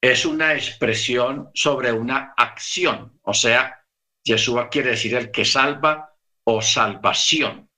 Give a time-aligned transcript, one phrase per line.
[0.00, 3.84] es una expresión sobre una acción, o sea,
[4.24, 7.68] Yeshua quiere decir el que salva o salvación.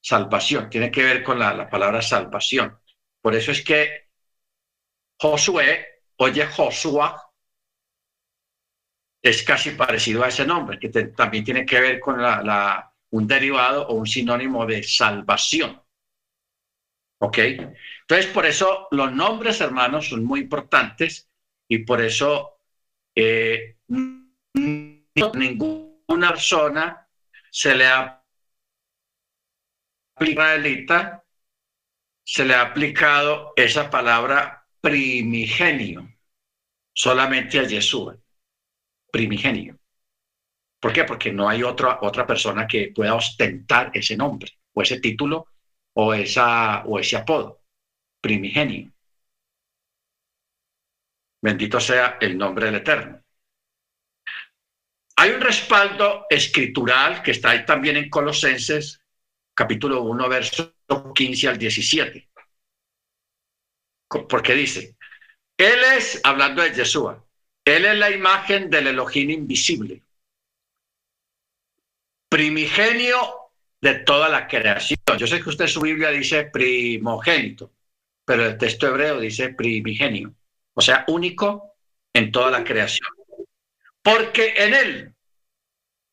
[0.00, 2.78] Salvación, tiene que ver con la, palabra salvación.
[3.22, 4.10] Por eso es que
[5.18, 7.10] Josué, oye Josué,
[9.22, 13.88] es casi parecido a ese nombre, que también tiene que ver con la, un derivado
[13.88, 15.82] o un sinónimo de salvación.
[17.20, 17.38] ¿Ok?
[18.06, 21.30] Entonces, por eso los nombres, hermanos, son muy importantes
[21.68, 22.60] y por eso
[23.14, 23.78] eh,
[24.54, 27.08] ninguna persona
[27.50, 28.22] se le ha
[30.16, 31.22] aplicado,
[32.24, 36.06] se le ha aplicado esa palabra primigenio
[36.92, 38.14] solamente a Jesús,
[39.10, 39.78] primigenio.
[40.78, 41.04] ¿Por qué?
[41.04, 45.46] Porque no hay otra, otra persona que pueda ostentar ese nombre o ese título
[45.94, 47.63] o, esa, o ese apodo,
[48.24, 48.90] primigenio.
[51.42, 53.22] Bendito sea el nombre del Eterno.
[55.16, 58.98] Hay un respaldo escritural que está ahí también en Colosenses,
[59.52, 60.74] capítulo 1, verso
[61.14, 62.30] 15 al 17.
[64.08, 64.96] Porque dice,
[65.58, 67.22] Él es, hablando de Yeshua,
[67.62, 70.02] Él es la imagen del Elohim invisible,
[72.30, 73.50] primigenio
[73.82, 74.98] de toda la creación.
[75.18, 77.73] Yo sé que usted en su Biblia dice primogénito,
[78.24, 80.34] pero el texto hebreo dice primigenio,
[80.74, 81.74] o sea, único
[82.12, 83.08] en toda la creación.
[84.02, 85.14] Porque en él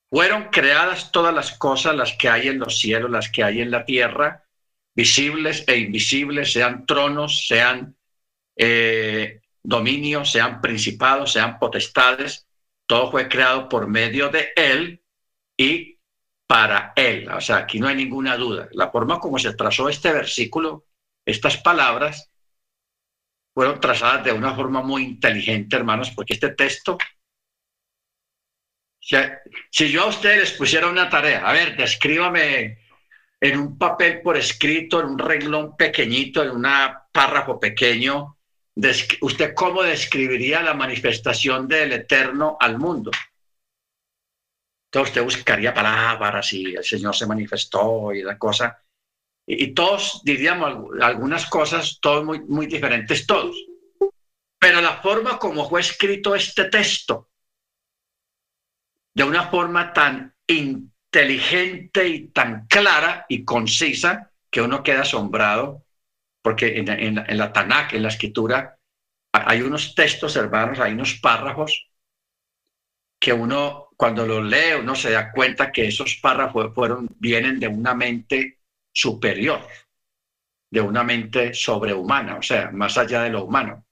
[0.09, 3.71] fueron creadas todas las cosas, las que hay en los cielos, las que hay en
[3.71, 4.45] la tierra,
[4.93, 7.95] visibles e invisibles, sean tronos, sean
[8.55, 12.47] eh, dominios, sean principados, sean potestades.
[12.85, 15.01] Todo fue creado por medio de él
[15.55, 15.97] y
[16.45, 17.29] para él.
[17.29, 18.67] O sea, aquí no hay ninguna duda.
[18.73, 20.85] La forma como se trazó este versículo,
[21.25, 22.31] estas palabras,
[23.53, 26.97] fueron trazadas de una forma muy inteligente, hermanos, porque este texto,
[28.99, 32.79] si yo a ustedes les pusiera una tarea, a ver, descríbame
[33.39, 36.67] en un papel por escrito, en un renglón pequeñito, en un
[37.11, 38.37] párrafo pequeño,
[39.21, 43.11] ¿usted cómo describiría la manifestación del Eterno al mundo?
[44.85, 48.77] Entonces usted buscaría palabras y el Señor se manifestó y la cosa.
[49.47, 53.55] Y, todos diríamos algunas cosas, todos muy, muy diferentes, todos.
[54.59, 57.29] Pero la forma como fue escrito este texto,
[59.13, 65.85] de una forma tan inteligente y tan clara y concisa, que uno queda asombrado,
[66.41, 68.77] porque en, en, en la Tanakh, en la escritura,
[69.33, 71.91] hay unos textos, hermanos, hay unos párrafos
[73.21, 77.67] que uno cuando lo lee uno se da cuenta que esos párrafos fueron, vienen de
[77.67, 78.60] una mente
[78.91, 79.67] superior,
[80.69, 83.85] de una mente sobrehumana, o sea, más allá de lo humano.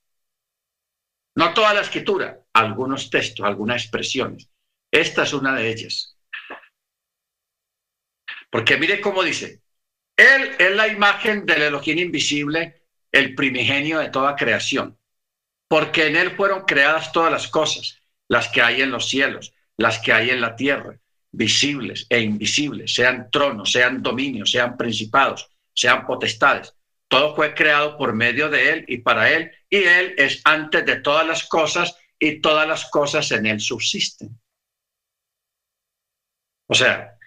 [1.36, 4.48] No toda la escritura, algunos textos, algunas expresiones.
[4.90, 6.16] Esta es una de ellas.
[8.50, 9.62] Porque mire cómo dice,
[10.16, 14.98] Él es la imagen del Elohim invisible, el primigenio de toda creación,
[15.68, 19.98] porque en Él fueron creadas todas las cosas, las que hay en los cielos las
[19.98, 21.00] que hay en la tierra,
[21.32, 26.74] visibles e invisibles, sean tronos, sean dominios, sean principados, sean potestades.
[27.08, 31.00] Todo fue creado por medio de Él y para Él, y Él es antes de
[31.00, 34.38] todas las cosas y todas las cosas en Él subsisten.
[36.66, 37.18] O sea,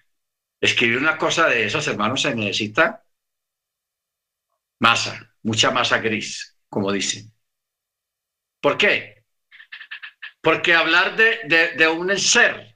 [0.61, 3.03] escribir una cosa de esas, hermanos, se necesita
[4.79, 7.33] masa, mucha masa gris, como dicen.
[8.61, 9.25] ¿Por qué?
[10.39, 12.72] Porque hablar de, un ser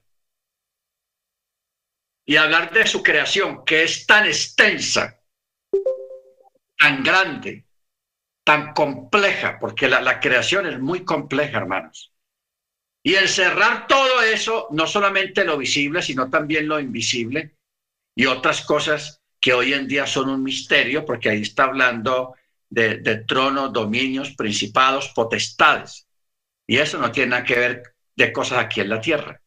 [2.30, 5.22] y hablar de su creación, que es tan extensa,
[6.78, 7.66] tan grande,
[8.44, 12.14] tan compleja, porque la, la creación es muy compleja, hermanos.
[13.02, 17.56] Y encerrar todo eso, no solamente lo visible, sino también lo invisible
[18.14, 22.36] y otras cosas que hoy en día son un misterio, porque ahí está hablando
[22.70, 26.06] de, de tronos, dominios, principados, potestades.
[26.68, 27.84] Y eso no tiene nada que ver
[28.18, 29.42] de cosas aquí en la tierra.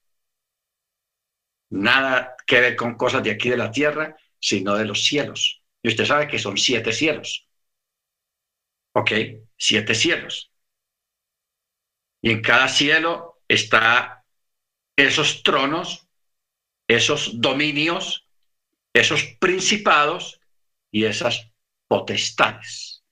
[1.70, 5.62] Nada que ver con cosas de aquí de la tierra, sino de los cielos.
[5.82, 7.46] Y usted sabe que son siete cielos.
[8.93, 9.12] ¿Ok?
[9.56, 10.50] Siete cielos.
[12.22, 14.25] Y en cada cielo está
[14.96, 16.06] esos tronos,
[16.87, 18.26] esos dominios,
[18.93, 20.40] esos principados
[20.90, 21.50] y esas
[21.88, 23.05] potestades.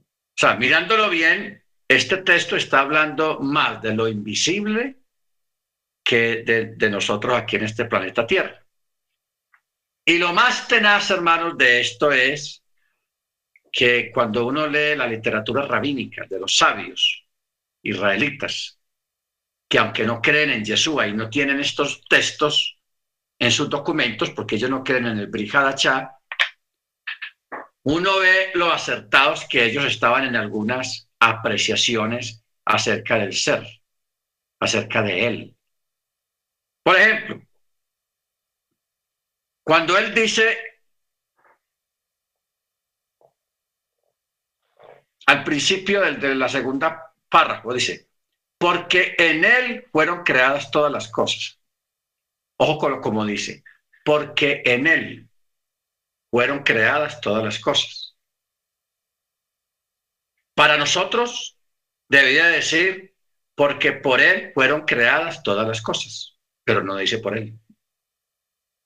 [0.00, 4.96] O sea, mirándolo bien, este texto está hablando más de lo invisible
[6.06, 6.44] que
[6.76, 8.64] de, nosotros aquí en este planeta Tierra.
[10.04, 12.62] Y lo más tenaz, hermanos, de esto es
[13.72, 17.26] que cuando uno lee la literatura rabínica de los sabios,
[17.82, 18.78] israelitas,
[19.68, 22.78] que aunque no creen en Yeshua y no tienen estos textos
[23.36, 26.12] en sus documentos, porque ellos no creen en el Brihadachá,
[27.82, 33.66] uno ve lo acertados que ellos estaban en algunas apreciaciones acerca del ser,
[34.60, 35.55] acerca de él.
[36.86, 37.42] Por ejemplo,
[39.64, 40.56] cuando él dice
[45.26, 48.08] al principio de la segunda párrafo, dice,
[48.56, 51.58] porque en él fueron creadas todas las cosas.
[52.56, 53.64] Ojo con lo como dice,
[54.04, 55.28] porque en él
[56.30, 58.16] fueron creadas todas las cosas.
[60.54, 61.58] Para nosotros
[62.08, 63.16] debería decir,
[63.56, 66.35] porque por Él fueron creadas todas las cosas,
[66.66, 67.56] pero no dice por Él,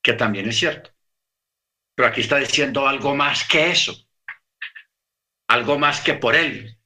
[0.03, 0.91] que también es cierto.
[1.95, 3.95] Pero aquí está diciendo algo más que eso,
[5.49, 6.79] algo más que por Él,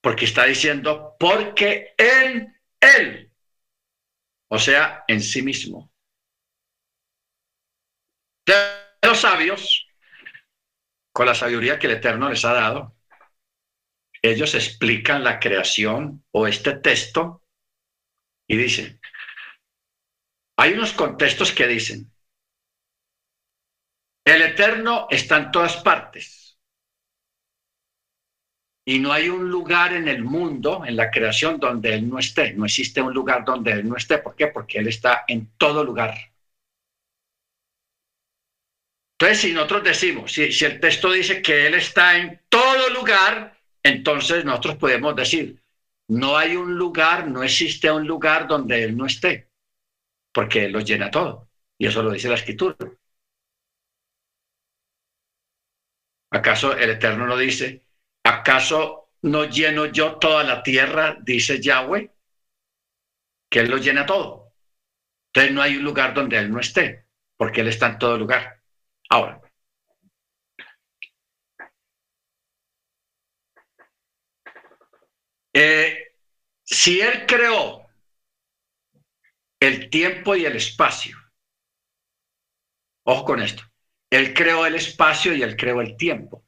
[0.00, 3.32] porque está diciendo, porque en Él,
[4.48, 5.92] o sea, en sí mismo
[9.02, 9.86] los sabios,
[11.12, 12.96] con la sabiduría que el Eterno les ha dado,
[14.20, 17.42] ellos explican la creación o este texto
[18.46, 19.00] y dicen,
[20.62, 22.08] hay unos contextos que dicen,
[24.24, 26.56] el Eterno está en todas partes
[28.84, 32.54] y no hay un lugar en el mundo, en la creación, donde Él no esté.
[32.54, 34.18] No existe un lugar donde Él no esté.
[34.18, 34.46] ¿Por qué?
[34.46, 36.14] Porque Él está en todo lugar.
[39.18, 44.44] Entonces, si nosotros decimos, si, el texto dice que Él está en todo lugar, entonces
[44.44, 45.60] nosotros podemos decir,
[46.06, 49.51] no hay un lugar, no existe un lugar donde Él no esté,
[50.32, 51.50] porque lo llena todo.
[51.78, 52.76] Y eso lo dice la Escritura.
[56.30, 57.84] ¿Acaso el Eterno no dice,
[58.24, 62.10] acaso no lleno yo toda la tierra, dice Yahweh,
[63.50, 64.54] que Él lo llena todo?
[65.26, 67.06] Entonces no hay un lugar donde Él no esté,
[67.36, 68.62] porque Él está en todo lugar.
[69.10, 69.40] Ahora,
[75.52, 76.16] eh,
[76.64, 77.81] si Él creó
[79.66, 81.16] el tiempo y el espacio,
[83.04, 83.62] ojo con esto,
[84.10, 86.44] Él creó el espacio y Él creó el tiempo.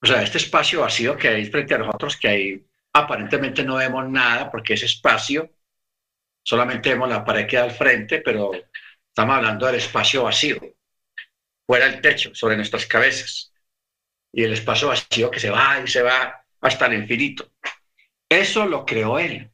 [0.00, 4.08] O sea, este espacio vacío que hay frente a nosotros, que ahí aparentemente no vemos
[4.08, 5.50] nada porque ese espacio,
[6.44, 8.52] solamente vemos la pared que da al frente, pero
[9.08, 10.60] estamos hablando del espacio vacío
[11.66, 13.52] fuera el techo, sobre nuestras cabezas,
[14.32, 17.50] y el espacio vacío que se va y se va hasta el infinito.
[18.28, 19.50] Eso lo creó Él.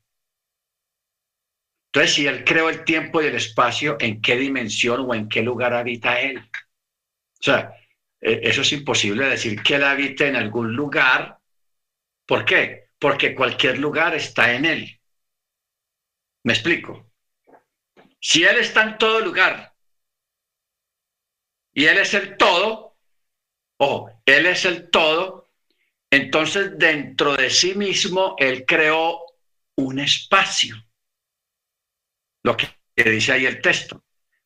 [1.92, 5.42] Entonces, si Él creó el tiempo y el espacio, ¿en qué dimensión o en qué
[5.42, 6.38] lugar habita Él?
[6.38, 7.74] O sea,
[8.20, 11.38] e, eso es imposible decir que Él habite en algún lugar.
[12.26, 12.90] ¿Por qué?
[12.96, 15.00] Porque cualquier lugar está en Él.
[16.44, 17.10] ¿Me explico?
[18.20, 19.74] Si Él está en todo lugar,
[21.72, 22.98] y Él es el todo,
[23.78, 25.50] ojo, Él es el todo,
[26.08, 29.24] entonces dentro de sí mismo Él creó
[29.74, 30.76] un espacio.
[32.42, 34.04] Lo que dice ahí el texto,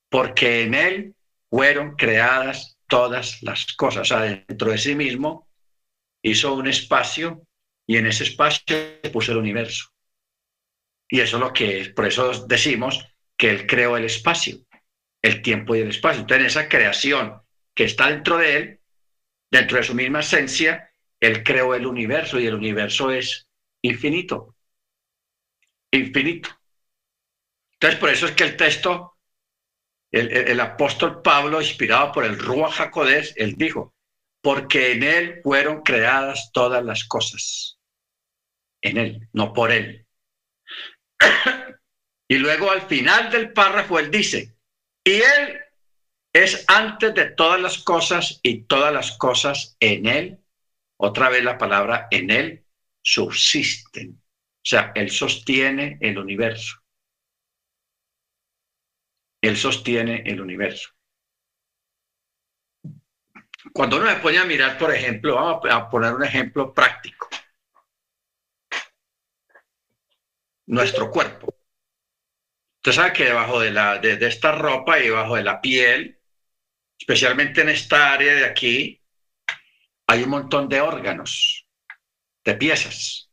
[0.08, 1.14] porque en Él
[1.50, 4.08] fueron creadas todas las cosas,
[4.46, 5.48] dentro de sí mismo
[6.22, 7.46] hizo un espacio
[7.86, 8.64] y en ese espacio
[9.12, 9.90] puso el universo.
[11.08, 14.64] Y eso es lo que es, por eso decimos que Él creó el espacio
[15.24, 16.20] el tiempo y el espacio.
[16.20, 17.40] Entonces, esa creación
[17.74, 18.80] que está dentro de él,
[19.50, 23.48] dentro de su misma esencia, él creó el universo y el universo es
[23.80, 24.54] infinito.
[25.90, 26.50] Infinito.
[27.84, 29.18] Entonces, por eso es que el texto,
[30.10, 33.94] el, apóstol Pablo, inspirado por el Ruach HaKodesh, él dijo,
[34.40, 37.78] porque en él fueron creadas todas las cosas.
[38.80, 40.06] En él, no por él.
[42.28, 44.56] y luego al final del párrafo él dice,
[45.04, 45.60] y Él
[46.32, 50.38] es antes de todas las cosas y todas las cosas en Él,
[50.96, 52.64] otra vez la palabra en Él,
[53.02, 54.22] subsisten.
[54.22, 56.78] O sea, Él sostiene el universo.
[59.44, 60.88] Él sostiene el universo.
[63.74, 67.28] Cuando uno me pone a mirar, por ejemplo, vamos a poner un ejemplo práctico.
[70.64, 71.54] Nuestro cuerpo.
[72.76, 76.18] Usted sabe que debajo de, la, de, esta ropa y debajo de la piel,
[76.98, 79.02] especialmente en esta área de aquí,
[80.06, 81.68] hay un montón de órganos,
[82.44, 83.30] de piezas.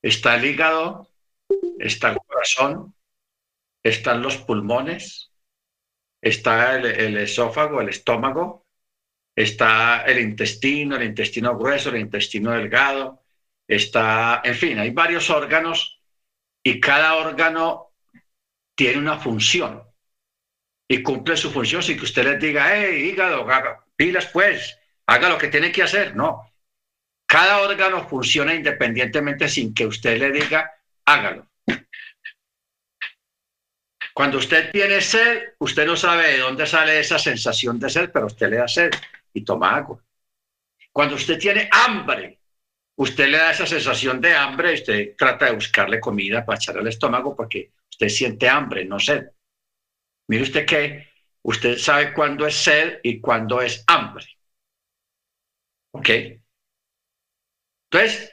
[0.00, 1.10] Está el hígado,
[1.78, 2.94] está el corazón,
[3.82, 5.32] están los pulmones,
[6.20, 8.66] está el, esófago, el estómago,
[9.34, 13.22] está el intestino, el intestino grueso, el intestino delgado,
[13.66, 16.00] está, en fin, hay varios órganos
[16.62, 17.92] y cada órgano
[18.74, 19.82] tiene una función
[20.88, 23.46] y cumple su función sin que usted les diga, hey, hígado,
[23.96, 26.16] pilas pues, haga lo que tiene que hacer.
[26.16, 26.52] No.
[27.26, 30.70] Cada órgano funciona independientemente sin que usted le diga,
[31.04, 31.49] hágalo.
[34.14, 38.26] Cuando usted tiene sed, usted no sabe de dónde sale esa sensación de sed, pero
[38.26, 38.90] usted le da sed
[39.32, 40.02] y toma agua.
[40.92, 42.40] Cuando usted tiene hambre,
[42.96, 46.80] usted le da esa sensación de hambre y usted trata de buscarle comida para echarle
[46.80, 49.30] al estómago porque usted siente hambre, no sed.
[50.28, 51.08] Mire usted que
[51.42, 54.26] usted sabe cuándo es sed y cuándo es hambre.
[55.92, 56.08] ¿Ok?
[57.90, 58.32] Entonces,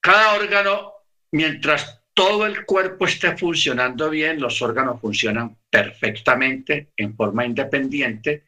[0.00, 0.92] cada órgano,
[1.30, 8.44] mientras todo el cuerpo esté funcionando bien, los órganos funcionan perfectamente en forma independiente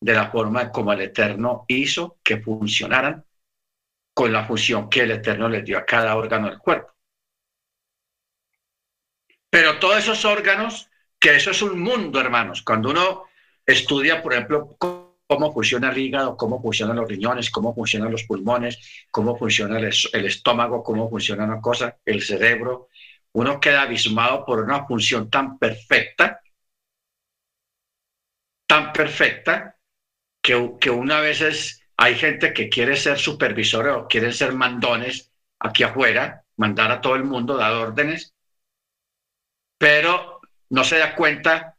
[0.00, 3.24] de la forma como el Eterno hizo que funcionaran
[4.14, 6.92] con la función que el Eterno les dio a cada órgano del cuerpo.
[9.50, 13.24] Pero todos esos órganos, que eso es un mundo, hermanos, cuando uno
[13.64, 14.76] estudia, por ejemplo,
[15.26, 20.26] cómo funciona el hígado, cómo funcionan los riñones, cómo funcionan los pulmones, cómo funciona el,
[20.26, 22.88] estómago, cómo funciona una cosa, el cerebro,
[23.32, 26.40] uno queda abismado por una función tan perfecta,
[28.66, 29.76] tan perfecta,
[30.40, 35.82] que, que una vez hay gente que quiere ser supervisor o quiere ser mandones aquí
[35.82, 38.34] afuera, mandar a todo el mundo, dar órdenes,
[39.78, 40.40] pero
[40.70, 41.76] no se da cuenta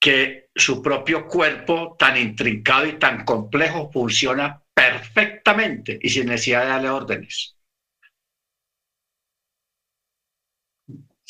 [0.00, 6.68] que su propio cuerpo tan intrincado y tan complejo funciona perfectamente y sin necesidad de
[6.68, 7.56] darle órdenes.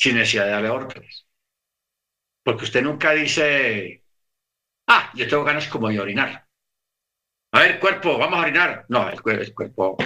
[0.01, 1.27] sin necesidad de darle órdenes.
[2.43, 4.03] Porque usted nunca dice,
[4.87, 6.47] ah, yo tengo ganas como de orinar.
[7.53, 8.85] A ver, cuerpo, vamos a orinar.
[8.89, 9.21] No, el,
[9.53, 9.97] cuerpo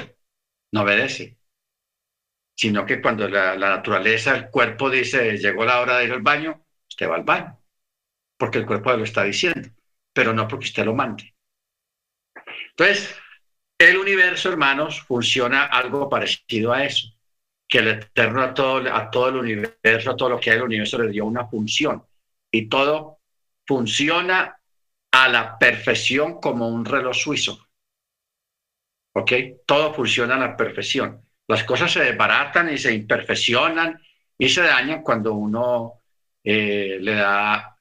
[0.74, 1.38] no obedece.
[2.56, 6.22] Sino que cuando la, la naturaleza, el cuerpo dice, llegó la hora de ir al
[6.22, 7.58] baño, usted va al baño.
[8.38, 9.70] Porque el cuerpo lo está diciendo,
[10.14, 11.34] pero no porque usted lo mande.
[12.72, 13.16] Entonces,
[13.78, 17.16] el universo, hermanos, funciona algo parecido a eso
[17.68, 20.62] que el Eterno a todo, a todo el universo, a todo lo que hay en
[20.62, 22.04] el universo le dio una función.
[22.52, 23.20] Y todo
[23.66, 24.60] funciona
[25.12, 27.68] a la perfección como un reloj suizo.
[29.14, 29.32] ¿Ok?
[29.66, 31.22] Todo funciona a la perfección.
[31.48, 34.00] Las cosas se desbaratan y se imperfeccionan
[34.38, 36.02] y se dañan cuando uno
[36.44, 37.75] eh, le da,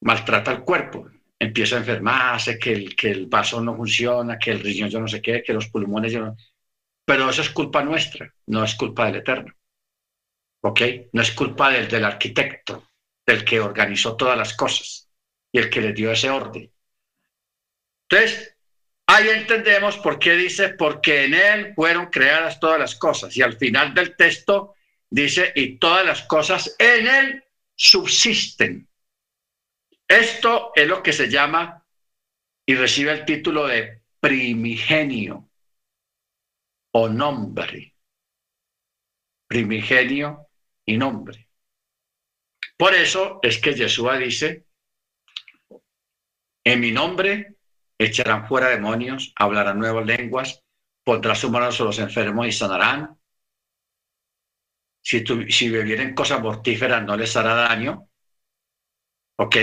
[0.00, 1.08] maltrata al cuerpo.
[1.38, 5.08] Empieza a enfermarse, que el, que el vaso no funciona, que el riñón yo no
[5.08, 6.34] sé qué, que los pulmones yo
[7.08, 9.54] pero eso es culpa nuestra, no es culpa del Eterno.
[10.60, 10.82] ¿Ok?
[11.14, 12.90] No es culpa del, del arquitecto,
[13.26, 15.08] del que organizó todas las cosas
[15.50, 16.70] y el que le dio ese orden.
[18.10, 18.54] Entonces,
[19.06, 23.34] ahí entendemos por qué dice, porque en él fueron creadas todas las cosas.
[23.38, 24.74] Y al final del texto
[25.08, 28.86] dice, y todas las cosas en él subsisten.
[30.08, 31.84] Esto es lo que se llama
[32.64, 35.50] y recibe el título de primigenio
[36.92, 37.94] o nombre,
[39.46, 40.48] primigenio
[40.86, 41.48] y nombre.
[42.76, 44.64] Por eso es que Yeshua dice,
[46.64, 47.56] en mi nombre
[47.98, 50.64] echarán fuera demonios, hablarán nuevas lenguas,
[51.04, 53.18] pondrán sus manos a los enfermos y sanarán.
[55.02, 58.08] Si, si bebieren cosas mortíferas no les hará daño.
[59.36, 59.56] ¿Ok?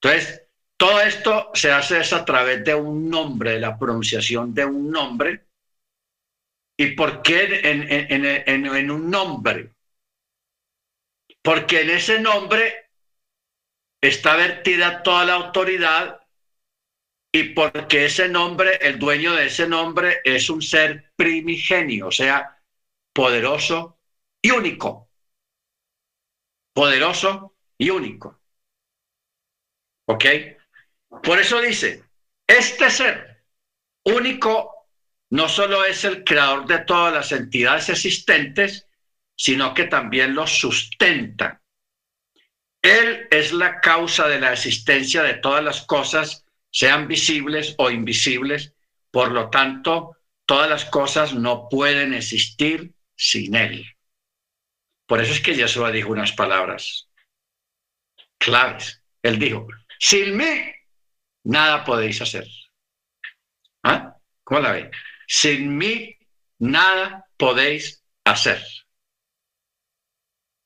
[0.00, 0.42] Entonces,
[0.76, 5.46] todo esto se hace a través de un nombre, de la pronunciación de un nombre
[6.76, 9.74] ¿Y por qué en, un nombre?
[11.42, 12.90] Porque en ese nombre
[14.00, 16.20] está vertida toda la autoridad
[17.32, 22.62] y porque ese nombre, el dueño de ese nombre es un ser primigenio, o sea,
[23.12, 23.98] poderoso
[24.42, 25.08] y único.
[26.74, 28.38] Poderoso y único.
[30.06, 30.24] ¿Ok?
[31.22, 32.02] Por eso dice,
[32.46, 33.44] este ser
[34.04, 34.72] único
[35.30, 38.86] no solo es el creador de todas las entidades existentes,
[39.36, 41.60] sino que también los sustenta.
[42.80, 48.74] Él es la causa de la existencia de todas las cosas, sean visibles o invisibles.
[49.10, 53.84] Por lo tanto, todas las cosas no pueden existir sin Él.
[55.06, 57.08] Por eso es que Yeshua dijo unas palabras
[58.38, 59.02] claves.
[59.22, 59.66] Él dijo,
[59.98, 60.72] sin mí,
[61.44, 62.46] nada podéis hacer.
[63.82, 64.16] ¿Ah?
[64.44, 64.90] ¿Cómo la ve?
[65.26, 66.16] Sin mí
[66.58, 68.62] nada podéis hacer.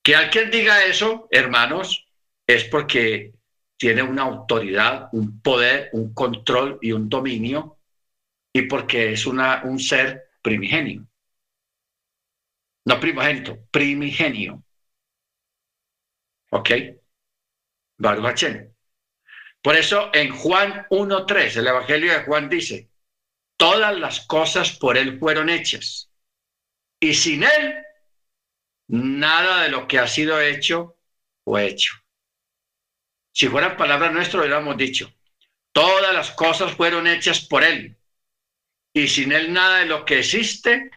[0.02, 2.06] Que alguien diga eso, hermanos,
[2.46, 3.34] es porque
[3.76, 7.78] tiene una autoridad, un poder, un control y un dominio,
[8.52, 11.06] y porque es una, un ser primigenio.
[12.84, 14.64] No primogénito, primigenio.
[16.50, 16.70] ¿Ok?
[17.98, 18.44] Baruch
[19.62, 22.90] Por eso en Juan 1.3, el Evangelio de Juan dice,
[23.56, 26.10] todas las cosas por él fueron hechas.
[26.98, 27.82] Y sin él,
[28.88, 30.96] nada de lo que ha sido hecho
[31.44, 31.94] fue hecho.
[33.32, 35.12] Si fueran palabras nuestras, hubiéramos dicho,
[35.72, 37.96] todas las cosas fueron hechas por él.
[38.92, 40.90] Y sin él, nada de lo que existe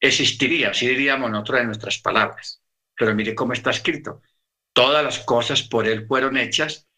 [0.00, 2.60] existiría, así diríamos nosotros de nuestras palabras.
[2.96, 4.22] Pero mire cómo está escrito.
[4.72, 6.88] Todas las cosas por él fueron hechas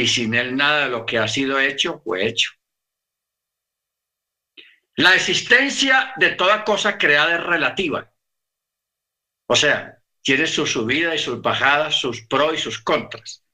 [0.00, 2.52] y sin él nada de lo que ha sido hecho fue hecho.
[4.96, 8.12] La existencia de toda cosa creada es relativa.
[9.46, 13.44] O sea, tiene su subida y sus bajadas, sus pros y sus contras.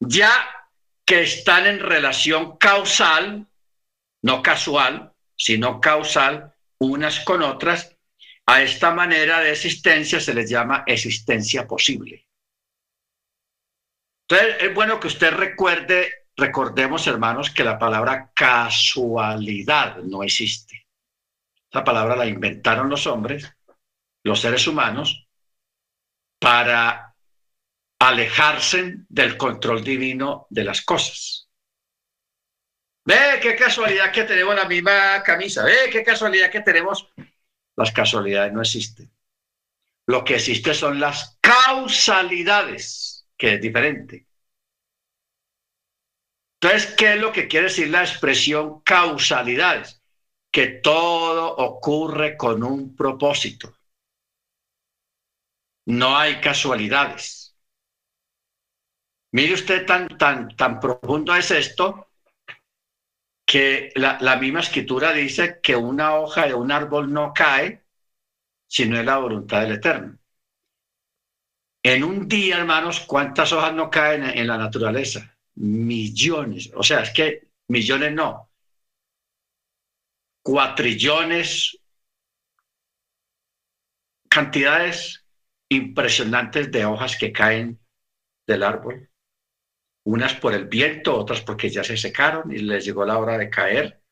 [0.00, 0.30] Ya
[1.04, 3.46] que están en relación causal,
[4.22, 7.96] no casual, sino causal, unas con otras,
[8.46, 12.27] a esta manera de existencia se les llama existencia posible.
[14.30, 20.86] Entonces, es bueno que usted recuerde, recordemos, hermanos, que la palabra casualidad no existe.
[21.70, 23.50] Esa palabra la inventaron los hombres,
[24.24, 25.26] los seres humanos,
[26.38, 27.14] para
[27.98, 31.48] alejarse del control divino de las cosas.
[33.06, 37.10] Ve qué casualidad que tenemos la misma camisa, ve qué casualidad que tenemos.
[37.76, 39.10] Las casualidades no existen.
[40.06, 43.07] Lo que existe son las causalidades
[43.38, 44.26] que es diferente.
[46.60, 50.02] Entonces, ¿qué es lo que quiere decir la expresión causalidades?
[50.50, 53.72] Que todo ocurre con un propósito.
[55.86, 57.56] No hay casualidades.
[59.32, 62.08] Mire usted tan, tan, tan profundo es esto
[63.46, 67.84] que la, la misma escritura dice que una hoja de un árbol no cae
[68.66, 70.18] si no es la voluntad del Eterno.
[71.88, 75.34] En un día, hermanos, ¿cuántas hojas no caen en la naturaleza?
[75.54, 76.70] Millones.
[76.74, 78.50] O sea, es que millones no.
[80.42, 81.78] Cuatrillones.
[84.28, 85.24] Cantidades
[85.70, 87.80] impresionantes de hojas que caen
[88.46, 89.08] del árbol.
[90.04, 93.48] Unas por el viento, otras porque ya se secaron y les llegó la hora de
[93.48, 94.02] caer.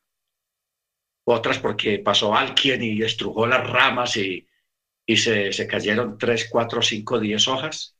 [1.26, 4.48] Otras porque pasó alguien y estrujó las ramas y
[5.06, 7.96] y se, cayeron tres, cuatro, cinco, diez hojas.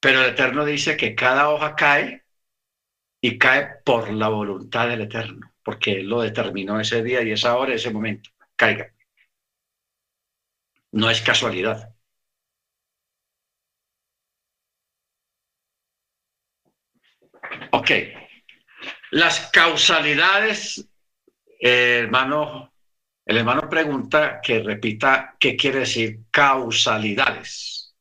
[0.00, 2.24] Pero el Eterno dice que cada hoja cae
[3.20, 7.56] y cae por la voluntad del Eterno, porque Él lo determinó ese día y esa
[7.56, 8.30] hora, ese momento.
[8.56, 8.92] Caiga.
[10.92, 11.94] No es casualidad.
[17.72, 17.90] Ok.
[19.10, 20.88] Las causalidades,
[21.60, 22.69] hermano
[23.30, 27.94] el hermano pregunta que repita qué quiere decir causalidades.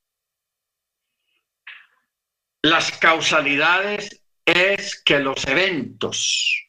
[2.63, 6.65] Las causalidades es que los eventos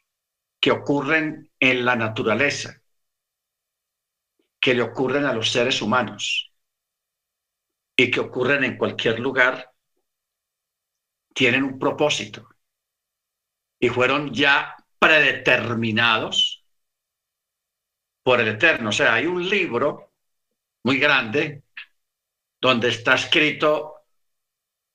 [0.61, 2.83] que ocurren en la naturaleza,
[4.61, 6.53] que le ocurren a los seres humanos
[7.97, 9.73] y que ocurren en cualquier lugar,
[11.35, 12.47] tienen un propósito
[13.79, 16.60] y fueron ya predeterminados
[18.23, 18.91] por el Eterno.
[18.91, 20.13] O sea, hay un libro
[20.85, 21.63] muy grande
[22.61, 23.95] donde está escrito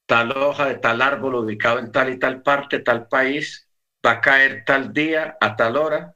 [0.06, 3.68] tal hoja de tal árbol ubicado en tal y tal parte, tal país,
[4.06, 6.16] va a caer tal día, a tal hora.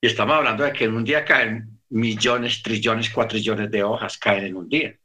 [0.00, 4.44] Y estamos hablando de que en un día caen millones, trillones, cuatrillones de hojas, caen
[4.44, 4.98] en un día.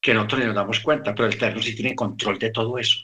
[0.00, 3.00] Que nosotros ni nos damos cuenta, pero el Eterno sí tiene control de todo eso.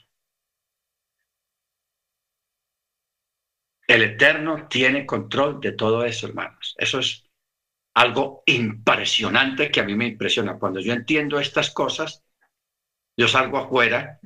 [3.89, 6.75] El Eterno tiene control de todo eso, hermanos.
[6.79, 7.25] Eso es
[7.95, 10.59] algo impresionante que a mí me impresiona.
[10.59, 12.23] Cuando yo entiendo estas cosas,
[13.17, 14.21] yo salgo afuera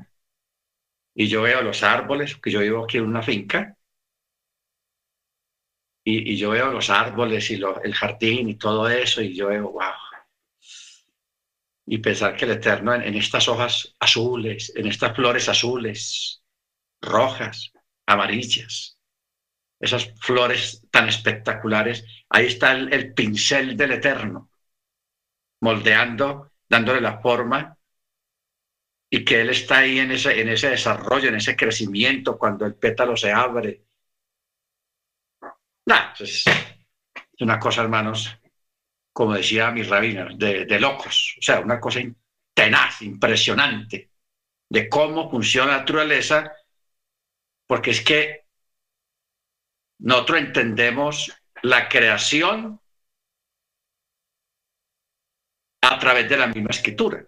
[1.15, 3.79] y yo veo los árboles, que yo vivo aquí en una finca,
[6.05, 9.93] y, yo veo los árboles y el jardín y todo eso, y yo veo, wow.
[11.87, 16.43] Y pensar que el Eterno en estas hojas azules, en estas flores azules,
[17.01, 17.73] rojas,
[18.07, 18.99] amarillas,
[19.83, 24.49] esas flores tan espectaculares, ahí está el, pincel del Eterno,
[25.61, 27.77] moldeando, dándole la forma,
[29.11, 32.77] y que Él está ahí en ese, en ese desarrollo, en ese crecimiento, cuando el
[32.77, 33.83] pétalo se abre.
[35.87, 36.45] Nah, es,
[37.41, 38.39] una cosa, hermanos,
[39.13, 42.01] como decía mi rabino, de, de locos, o sea, una cosa
[42.55, 44.11] tenaz, impresionante,
[44.69, 46.53] de cómo funciona la naturaleza,
[47.67, 48.42] porque es que
[50.03, 52.81] nosotros entendemos la creación
[55.81, 57.25] a través de la misma escritura.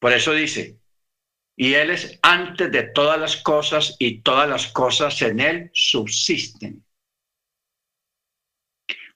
[0.00, 0.80] Por eso dice,
[1.56, 6.84] y Él es antes de todas las cosas y todas las cosas en Él subsisten.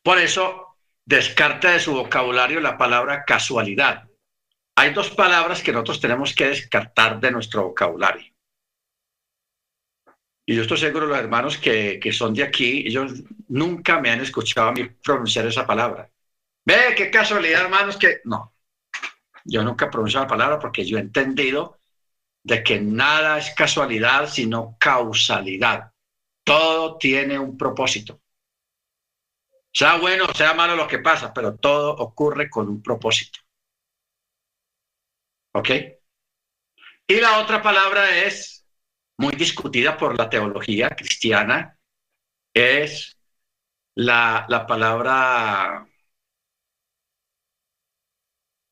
[0.02, 4.08] Por eso descarta de su vocabulario la palabra casualidad.
[4.76, 8.33] Hay dos palabras que nosotros tenemos que descartar de nuestro vocabulario.
[10.46, 14.20] Y yo estoy seguro, los hermanos que, que son de aquí, ellos nunca me han
[14.20, 16.11] escuchado a mí pronunciar esa palabra.
[16.64, 18.54] Ve, qué casualidad, hermanos, que no.
[19.44, 21.78] Yo nunca pronuncio la palabra porque yo he entendido
[22.42, 25.92] de que nada es casualidad, sino causalidad.
[26.44, 28.20] Todo tiene un propósito.
[29.72, 33.40] Sea bueno sea malo lo que pasa, pero todo ocurre con un propósito.
[35.52, 35.70] ¿Ok?
[37.07, 38.53] Y la otra palabra es
[39.18, 41.79] muy discutida por la teología cristiana,
[42.55, 43.18] es
[43.94, 45.87] la, la palabra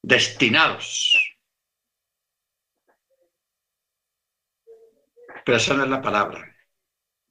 [0.03, 1.17] destinados.
[5.45, 6.55] Pero esa no es la palabra.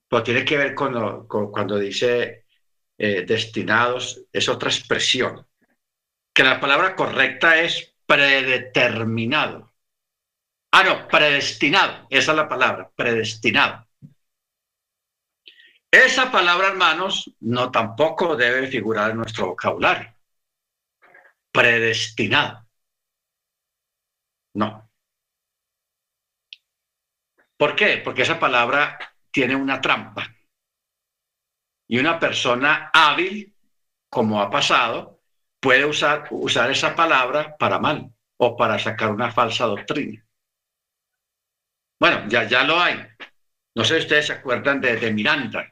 [0.08, 2.46] Pero tiene que ver con, cuando dice
[2.98, 5.48] eh, destinados, es otra expresión.
[6.34, 9.71] Que la palabra correcta es predeterminado.
[10.72, 12.08] Ah, no, predestinado.
[12.10, 13.88] Esa es la palabra, predestinado.
[15.92, 20.14] Esa palabra, hermanos, no tampoco debe figurar en nuestro vocabulario.
[21.52, 22.66] Predestinado.
[24.54, 24.90] No.
[27.58, 28.02] ¿Por qué?
[28.04, 28.98] Porque esa palabra
[29.32, 30.28] tiene una trampa.
[31.88, 33.54] Y una persona hábil,
[34.10, 35.20] como ha pasado,
[35.60, 40.26] puede usar, usar esa palabra para mal o para sacar una falsa doctrina.
[42.02, 42.96] Bueno, ya, ya lo hay.
[43.76, 45.72] No sé si ustedes se acuerdan de, Miranda,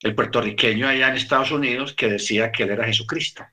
[0.00, 3.44] el puertorriqueño allá en Estados Unidos que decía que él era Jesucristo.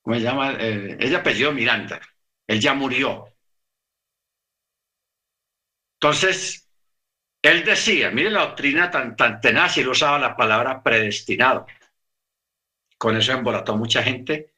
[0.00, 0.52] ¿Cómo se llama?
[0.58, 2.00] Eh, ella apellido Miranda.
[2.46, 3.26] Él ya murió.
[6.00, 6.66] Entonces,
[7.42, 11.66] él decía, mire la doctrina tan, tan tenaz y él usaba la palabra predestinado.
[12.96, 14.51] Con eso embolató mucha gente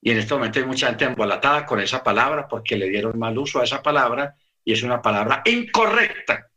[0.00, 3.36] y en este momento hay mucha gente embolatada con esa palabra porque le dieron mal
[3.36, 6.50] uso a esa palabra y es una palabra incorrecta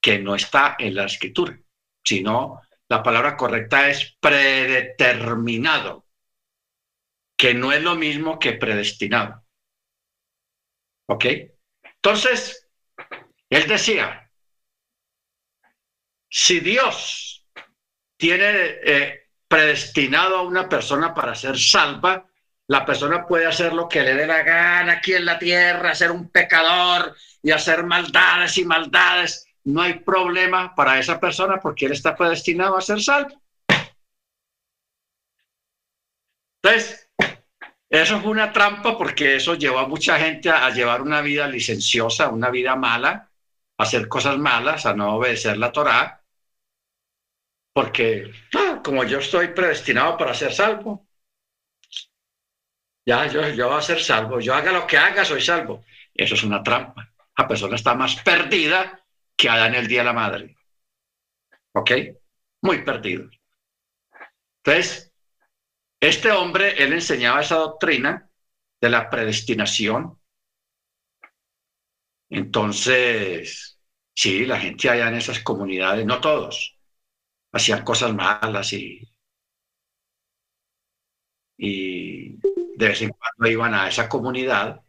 [0.00, 1.58] que no está en la escritura,
[2.02, 6.06] sino la palabra correcta es predeterminado,
[7.36, 9.44] que no es lo mismo que predestinado.
[11.08, 11.24] ¿Ok?
[11.82, 12.68] Entonces,
[13.50, 14.30] él decía,
[16.28, 17.46] si Dios
[18.16, 18.48] tiene
[18.84, 22.26] eh, predestinado a una persona para ser salva,
[22.68, 26.10] la persona puede hacer lo que le dé la gana aquí en la tierra, ser
[26.10, 29.46] un pecador y hacer maldades y maldades.
[29.64, 33.40] No hay problema para esa persona porque él está predestinado a ser salvo.
[36.62, 37.08] Entonces,
[37.88, 42.28] eso fue una trampa porque eso llevó a mucha gente a, llevar una vida licenciosa,
[42.28, 43.30] una vida mala,
[43.78, 46.24] a hacer cosas malas, a no obedecer la Torá,
[47.72, 51.06] porque ah, como yo estoy predestinado para ser salvo,
[53.06, 55.84] ya yo, yo voy a ser salvo, yo haga lo que haga, soy salvo.
[56.12, 57.08] Eso es una trampa.
[57.38, 59.00] La persona está más perdida
[59.36, 60.56] que en el Día de la Madre.
[61.72, 61.90] ¿Ok?
[62.62, 63.30] Muy perdido.
[64.64, 65.12] Entonces,
[66.00, 68.28] este hombre, él enseñaba esa doctrina
[68.80, 70.18] de la predestinación.
[72.28, 73.78] Entonces,
[74.14, 76.76] sí, la gente allá en esas comunidades, no todos,
[77.52, 79.00] hacían cosas malas y,
[81.56, 82.36] y
[82.76, 84.82] de vez en cuando iban a esa comunidad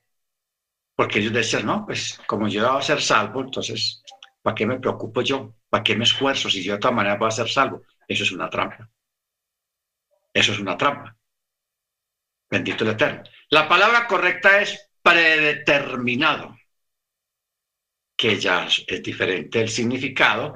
[0.95, 4.03] porque ellos decían, no, pues como yo voy a ser salvo, entonces,
[4.41, 5.53] ¿para qué me preocupo yo?
[5.69, 7.83] ¿Para qué me esfuerzo si yo de todas maneras voy a ser salvo?
[8.07, 8.89] Eso es una trampa.
[10.33, 11.15] Eso es una trampa.
[12.49, 13.23] Bendito el Eterno.
[13.51, 16.57] La palabra correcta es predeterminado,
[18.15, 20.55] que ya es diferente, el significado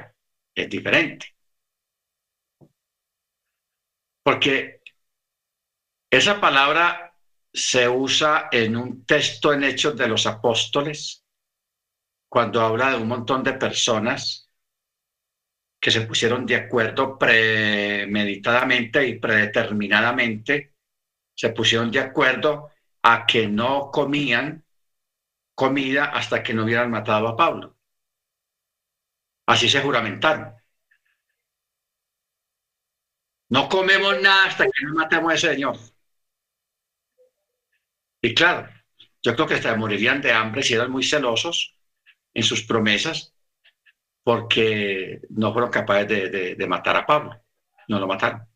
[0.55, 1.35] es diferente.
[4.23, 4.81] Porque
[6.09, 7.10] esa palabra
[7.53, 11.25] se usa en un texto en Hechos de los Apóstoles,
[12.29, 14.49] cuando habla de un montón de personas
[15.79, 20.75] que se pusieron de acuerdo premeditadamente y predeterminadamente,
[21.33, 22.69] se pusieron de acuerdo
[23.01, 24.63] a que no comían
[25.55, 27.77] comida hasta que no hubieran matado a Pablo.
[29.47, 30.53] Así se juramentaron.
[33.49, 35.77] No comemos nada hasta que no matemos a ese señor.
[38.21, 38.69] Y claro,
[39.21, 41.75] yo creo que hasta morirían de hambre si eran muy celosos
[42.33, 43.33] en sus promesas
[44.23, 47.41] porque no fueron capaces de, matar a Pablo,
[47.87, 48.47] no lo mataron.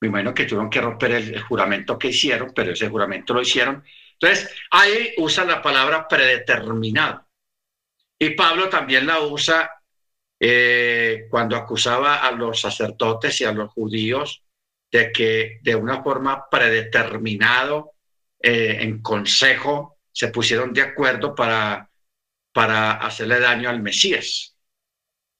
[0.00, 3.84] Me imagino que tuvieron que romper el, juramento que hicieron, pero ese juramento lo hicieron.
[4.14, 7.28] Entonces, ahí usa la palabra predeterminado.
[8.18, 9.70] Y Pablo también la usa
[10.40, 14.42] eh, cuando acusaba a los sacerdotes y a los judíos
[14.90, 17.92] de que de una forma predeterminado,
[18.42, 21.88] eh, en consejo, se pusieron de acuerdo para
[22.52, 24.56] para hacerle daño al Mesías.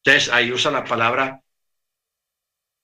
[0.03, 1.43] Entonces ahí usa la palabra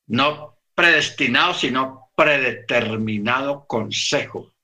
[0.06, 4.38] no predestinado, sino predeterminado consejo.
[4.40, 4.54] O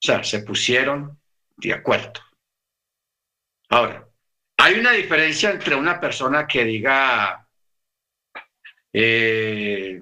[0.00, 1.20] sea, se pusieron
[1.56, 2.20] de acuerdo.
[3.70, 4.08] Ahora,
[4.58, 7.48] hay una diferencia entre una persona que diga,
[8.92, 10.00] eh,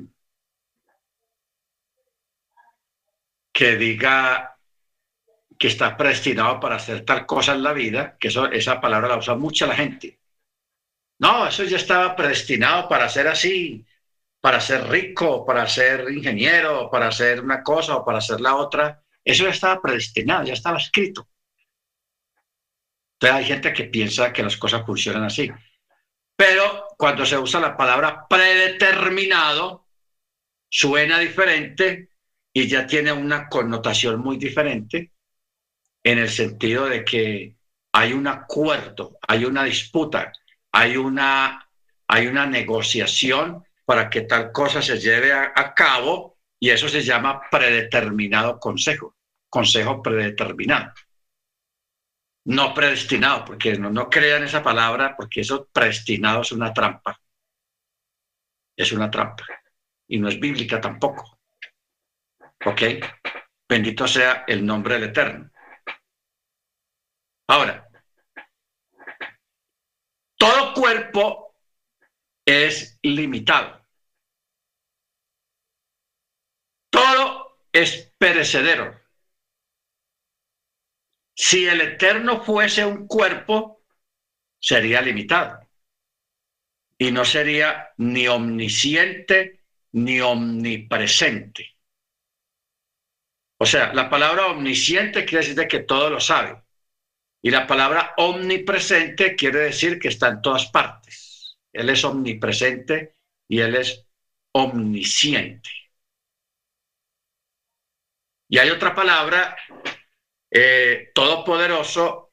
[3.56, 4.58] que diga
[5.58, 9.16] que está predestinado para hacer tal cosa en la vida, que eso, esa palabra la
[9.16, 10.20] usa mucha la gente.
[11.20, 13.82] No, eso ya estaba predestinado para ser así,
[14.42, 19.02] para ser rico, para ser ingeniero, para hacer una cosa o para hacer la otra.
[19.24, 21.26] Eso ya estaba predestinado, ya estaba escrito.
[23.14, 25.50] Entonces hay gente que piensa que las cosas funcionan así.
[26.36, 29.86] Pero cuando se usa la palabra predeterminado,
[30.68, 32.15] suena diferente
[32.56, 35.12] y ya tiene una connotación muy diferente
[36.02, 37.54] en el sentido de que
[37.92, 40.32] hay un acuerdo, hay una disputa,
[40.72, 41.68] hay una,
[42.08, 47.42] hay una negociación para que tal cosa se lleve a, cabo y eso se llama
[47.50, 49.16] predeterminado consejo,
[49.50, 50.94] consejo predeterminado.
[52.46, 57.20] No predestinado, porque no, no crean esa palabra, porque eso predestinado es una trampa.
[58.74, 59.44] Es una trampa.
[60.08, 61.35] Y no es bíblica tampoco.
[62.66, 62.82] ¿Ok?
[63.68, 65.50] Bendito sea el nombre del Eterno.
[67.48, 67.88] Ahora,
[70.36, 71.54] todo cuerpo
[72.44, 73.86] es limitado.
[76.90, 79.00] Todo es perecedero.
[81.36, 83.84] Si el eterno fuese un cuerpo,
[84.58, 85.60] sería limitado.
[86.98, 91.75] Y no sería ni omnisciente ni omnipresente.
[93.58, 96.62] O sea, la palabra omnisciente quiere decir que todo lo sabe.
[97.42, 101.56] Y la palabra omnipresente quiere decir que está en todas partes.
[101.72, 103.16] Él es omnipresente
[103.48, 104.04] y Él es
[104.52, 105.70] omnisciente.
[108.48, 109.56] Y hay otra palabra,
[110.50, 112.32] eh, todopoderoso,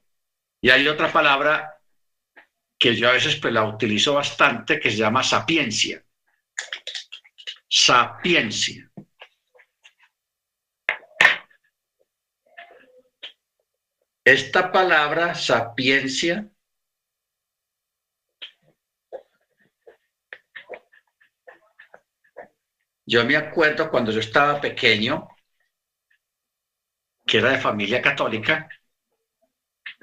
[0.62, 1.78] y hay otra palabra
[2.80, 6.04] que yo a veces pues, la utilizo bastante, que se llama sapiencia.
[7.68, 8.90] Sapiencia.
[14.26, 16.50] Esta palabra, sapiencia,
[23.06, 25.28] yo me acuerdo cuando yo estaba pequeño,
[27.26, 28.70] que era de familia católica,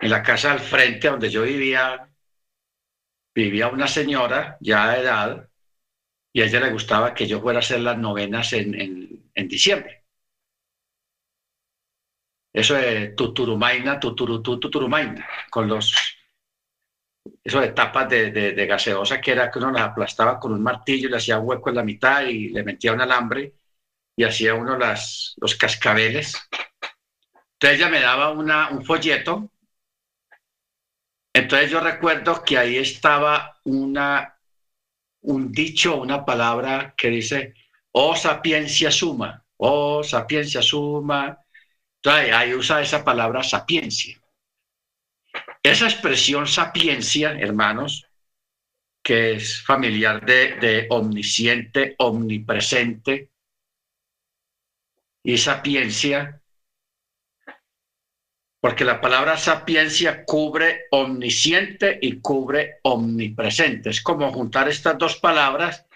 [0.00, 2.08] en la casa al frente donde yo vivía,
[3.34, 5.48] vivía una señora ya de edad
[6.32, 8.80] y a ella le gustaba que yo fuera a hacer las novenas en,
[9.34, 9.99] en diciembre.
[12.52, 15.94] Eso es tuturumaina, tuturutú, tuturumaina, con los,
[17.44, 21.08] eso de tapas de, de, gaseosa que era que uno las aplastaba con un martillo,
[21.08, 23.54] le hacía hueco en la mitad y le metía un alambre
[24.16, 26.34] y hacía uno las, los cascabeles.
[27.54, 29.50] Entonces ella me daba una, un folleto.
[31.32, 34.36] Entonces yo recuerdo que ahí estaba una,
[35.22, 37.54] un dicho, una palabra que dice,
[37.92, 41.38] oh sapiencia suma, oh sapiencia suma,
[42.02, 44.18] entonces, ahí usa esa palabra sapiencia.
[45.62, 48.06] Esa expresión sapiencia, hermanos,
[49.02, 53.30] que es familiar de, omnisciente, omnipresente,
[55.22, 56.40] y sapiencia,
[58.62, 63.90] porque la palabra sapiencia cubre omnisciente y cubre omnipresente.
[63.90, 65.86] Es como juntar estas dos palabras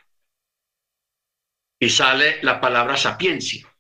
[1.78, 3.73] y sale la palabra sapiencia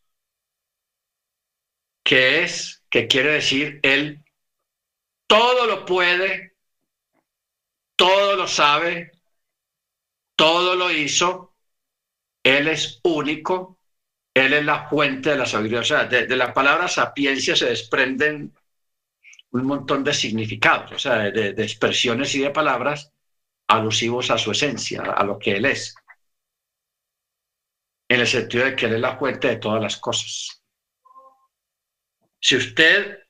[2.04, 4.22] que es, que quiere decir, Él
[5.26, 6.54] todo lo puede,
[7.96, 9.10] todo lo sabe,
[10.36, 11.54] todo lo hizo,
[12.42, 13.78] Él es único,
[14.34, 15.80] Él es la fuente de la sabiduría.
[15.80, 18.54] O sea, de, la palabra sapiencia se desprenden
[19.52, 23.12] un montón de significados, o sea, de, de expresiones y de palabras
[23.68, 25.94] alusivos a su esencia, a lo que Él es,
[28.08, 30.63] en el sentido de que Él es la fuente de todas las cosas.
[32.44, 33.20] Si usted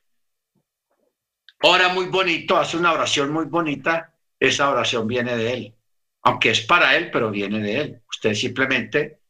[1.63, 5.75] ora muy bonito, hace una oración muy bonita, esa oración viene de él.
[6.23, 8.03] Aunque es para él, pero viene de él.
[8.11, 9.21] Usted simplemente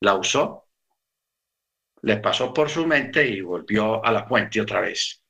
[0.00, 0.68] la usó,
[2.02, 5.22] le pasó por su mente y volvió a la fuente otra vez.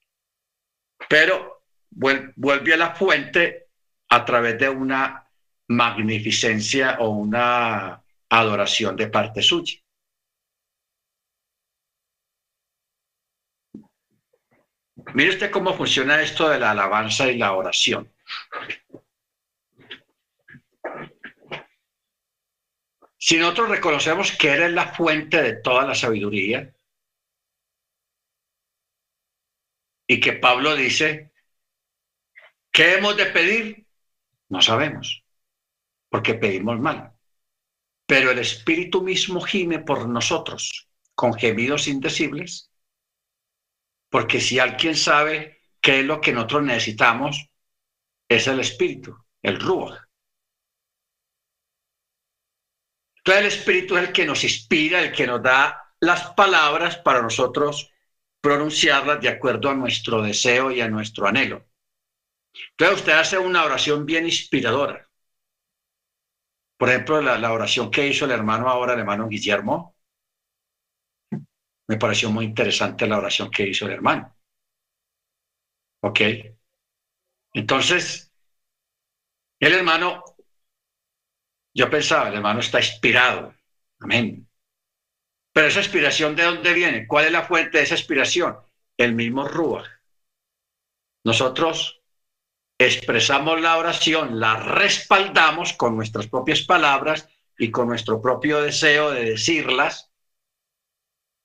[1.08, 3.68] Pero vuelve a la fuente
[4.08, 5.24] a través de una
[5.68, 9.80] magnificencia o una adoración de parte suya.
[15.14, 18.12] Mire usted cómo funciona esto de la alabanza y la oración.
[23.18, 26.74] Si nosotros reconocemos que Él es la fuente de toda la sabiduría
[30.06, 31.32] y que Pablo dice,
[32.72, 33.86] ¿qué hemos de pedir?
[34.48, 35.22] No sabemos,
[36.08, 37.12] porque pedimos mal.
[38.06, 42.69] Pero el Espíritu mismo gime por nosotros con gemidos indecibles
[44.10, 47.48] porque si alguien sabe qué es lo que nosotros necesitamos,
[48.28, 49.98] es el espíritu, el ruach.
[53.16, 57.22] Entonces el espíritu es el que nos inspira, el que nos da las palabras para
[57.22, 57.90] nosotros
[58.40, 61.66] pronunciarlas de acuerdo a nuestro deseo y a nuestro anhelo.
[62.70, 65.08] Entonces usted hace una oración bien inspiradora.
[66.78, 69.94] Por ejemplo, la, la oración que hizo el hermano ahora, el hermano Guillermo,
[71.90, 74.32] me pareció muy interesante la oración que hizo el hermano.
[76.02, 76.20] ¿Ok?
[77.52, 78.32] Entonces,
[79.58, 80.22] el hermano,
[81.74, 83.52] yo pensaba, el hermano está inspirado.
[83.98, 84.48] Amén.
[85.52, 87.08] Pero esa inspiración, ¿de dónde viene?
[87.08, 88.56] ¿Cuál es la fuente de esa inspiración?
[88.96, 89.84] El mismo Rúa.
[91.24, 92.02] Nosotros
[92.78, 99.30] expresamos la oración, la respaldamos con nuestras propias palabras y con nuestro propio deseo de
[99.30, 100.09] decirlas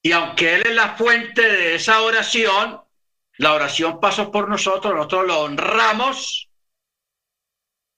[0.06, 2.80] y aunque Él es la fuente de esa oración,
[3.40, 6.48] la oración pasó por nosotros, nosotros lo honramos.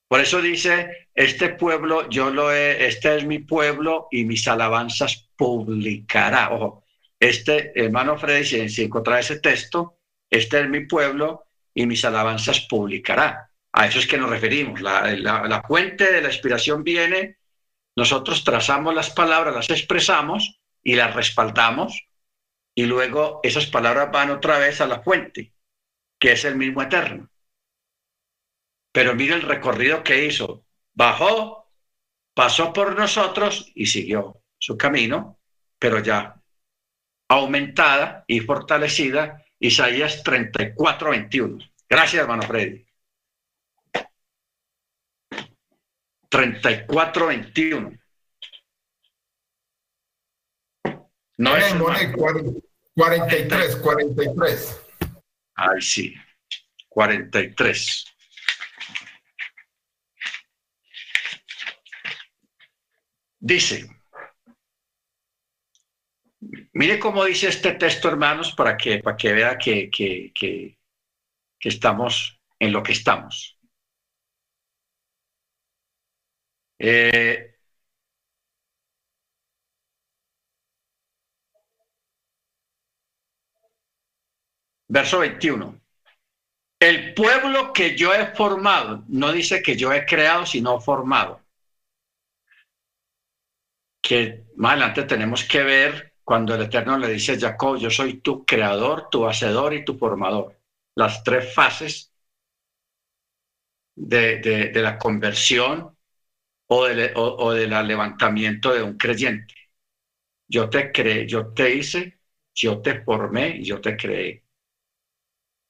[0.08, 5.28] Por eso dice, este pueblo, yo lo he, este es mi pueblo y mis alabanzas
[5.36, 6.54] publicará.
[6.54, 6.86] Ojo,
[7.20, 8.90] este hermano Freddy, si, si
[9.20, 9.98] ese texto,
[10.30, 11.44] este es mi pueblo
[11.74, 13.52] y mis alabanzas publicará.
[13.74, 14.80] A eso es que nos referimos.
[14.80, 17.40] La fuente de la inspiración viene,
[17.98, 20.57] nosotros trazamos las palabras, las expresamos
[20.88, 22.08] y las respaldamos
[22.74, 25.52] y luego esas palabras van otra vez a la fuente,
[26.18, 27.30] que es el mismo eterno.
[28.94, 30.64] Pero mire el recorrido que hizo.
[30.94, 31.70] Bajó,
[32.34, 35.42] pasó por nosotros y siguió su camino,
[35.78, 36.42] pero ya
[37.28, 39.44] aumentada y fortalecida.
[39.60, 41.58] Isaías 34, 21.
[41.90, 42.88] Gracias, hermano Freddy.
[46.30, 48.07] 34, 21.
[51.38, 51.74] No es
[52.96, 54.82] 43, 43.
[55.56, 56.16] Ay, sí,
[56.90, 58.06] 43.
[63.40, 63.88] Dice,
[66.74, 70.80] mire cómo dice este texto, hermanos, para que, para que vea que, que, que,
[71.60, 73.60] que estamos en lo que estamos.
[76.80, 77.57] Eh,
[84.88, 85.82] Verso 21.
[86.80, 91.42] El pueblo que yo he formado, no dice que yo he creado, sino formado.
[94.02, 98.22] Que más adelante tenemos que ver cuando el Eterno le dice a Jacob, yo soy
[98.22, 100.60] tu creador, tu hacedor y tu formador.
[100.96, 102.14] Las tres fases
[103.96, 105.98] de, de, la conversión
[106.68, 109.54] o, de, o, del levantamiento de un creyente.
[110.48, 112.20] Yo te creé, yo te hice,
[112.54, 114.47] yo te formé y yo te creé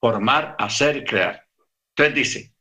[0.00, 1.46] formar, hacer y crear.
[1.90, 2.54] Entonces dice,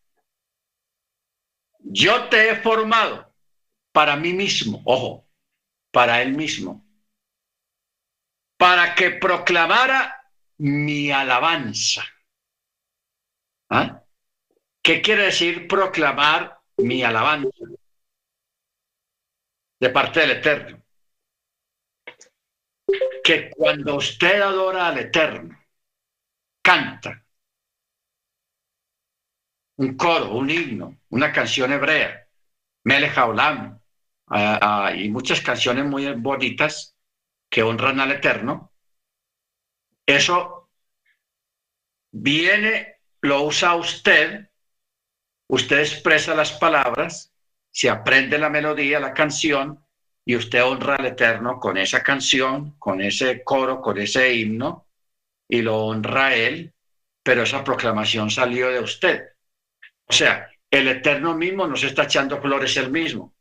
[1.79, 3.33] yo te he formado
[3.91, 5.27] para mí mismo, ojo,
[5.91, 6.85] para él mismo,
[8.57, 10.21] para que proclamara
[10.57, 12.03] mi alabanza.
[13.69, 14.03] ¿Ah?
[14.81, 17.49] ¿Qué quiere decir proclamar mi alabanza?
[19.79, 20.83] De parte del Eterno.
[23.23, 25.59] Que cuando usted adora al Eterno,
[26.61, 27.26] canta,
[29.77, 32.27] un coro, un himno, una canción hebrea,
[32.83, 33.79] Melech Haolam,
[34.27, 36.95] ah, ah, y muchas canciones muy bonitas
[37.49, 38.71] que honran al Eterno,
[40.05, 40.69] eso
[42.11, 44.49] viene, lo usa usted,
[45.47, 47.33] usted expresa las palabras,
[47.71, 49.83] se aprende la melodía, la canción,
[50.25, 54.87] y usted honra al Eterno con esa canción, con ese coro, con ese himno,
[55.47, 56.73] y lo honra Él
[57.27, 59.21] pero esa proclamación salió de usted.
[60.07, 63.35] O sea, el Eterno mismo nos está echando flores el mismo.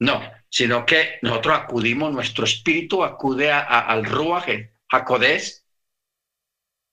[0.00, 4.48] No, sino que nosotros acudimos, nuestro espíritu acude al Ruach,
[4.90, 5.64] a Codés,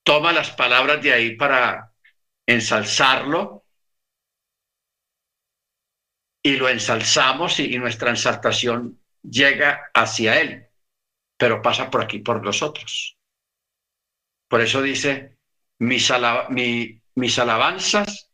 [0.04, 1.92] toma las palabras de ahí para
[2.46, 3.64] ensalzarlo
[6.42, 10.68] y lo ensalzamos y, nuestra ensaltación llega hacia Él,
[11.36, 13.18] pero pasa por aquí, por nosotros.
[14.48, 15.36] Por eso dice,
[15.78, 16.10] mis,
[17.14, 18.30] mis alabanzas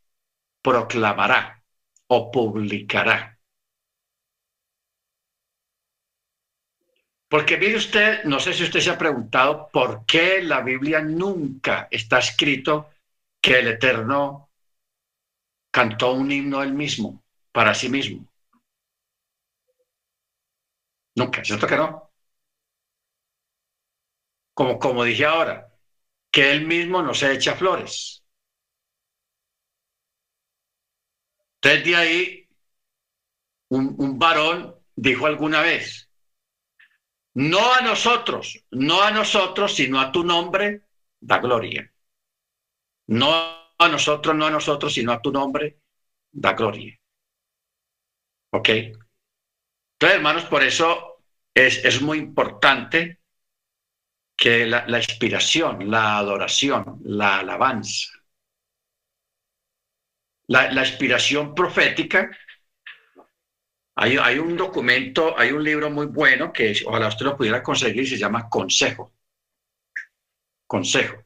[0.62, 1.62] proclamará
[2.08, 3.38] o publicará.
[7.28, 11.88] Porque mire usted, no sé si usted se ha preguntado por qué la Biblia nunca
[11.90, 12.90] está escrito
[13.40, 14.50] que el Eterno
[15.72, 17.22] cantó un himno él mismo,
[17.52, 18.26] para sí mismo.
[21.16, 22.10] Nunca, ¿cierto que no?
[24.54, 25.70] Como, como dije ahora,
[26.30, 28.25] que él mismo no se echa flores.
[31.66, 32.48] Entonces de ahí,
[33.70, 36.08] un, un varón dijo alguna vez,
[37.34, 40.82] no a nosotros, no a nosotros, sino a tu nombre,
[41.20, 41.92] da gloria.
[43.08, 43.30] No
[43.78, 45.80] a nosotros, no a nosotros, sino a tu nombre,
[46.30, 46.98] da gloria.
[48.52, 48.68] ¿Ok?
[48.68, 53.20] Entonces, hermanos, por eso es, muy importante
[54.36, 58.15] que la, inspiración, la adoración, la alabanza,
[60.48, 62.30] la, inspiración profética
[63.96, 68.18] hay, un documento, hay un libro muy bueno que ojalá usted lo pudiera conseguir, se
[68.18, 69.14] llama Consejo.
[70.66, 71.24] Consejo.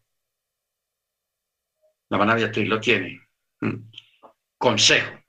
[2.08, 3.28] La hermana Beatriz lo tiene.
[3.60, 3.90] Mm.
[4.56, 5.20] Consejo.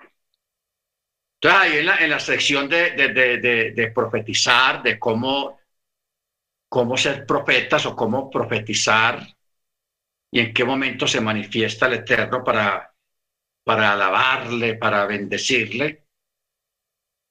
[1.41, 5.59] Entonces ahí en la, en la sección de, de, profetizar, de cómo,
[6.69, 9.25] cómo ser profetas o cómo profetizar
[10.29, 12.90] y en qué momento se manifiesta el Eterno para,
[13.63, 16.07] para alabarle, para bendecirle,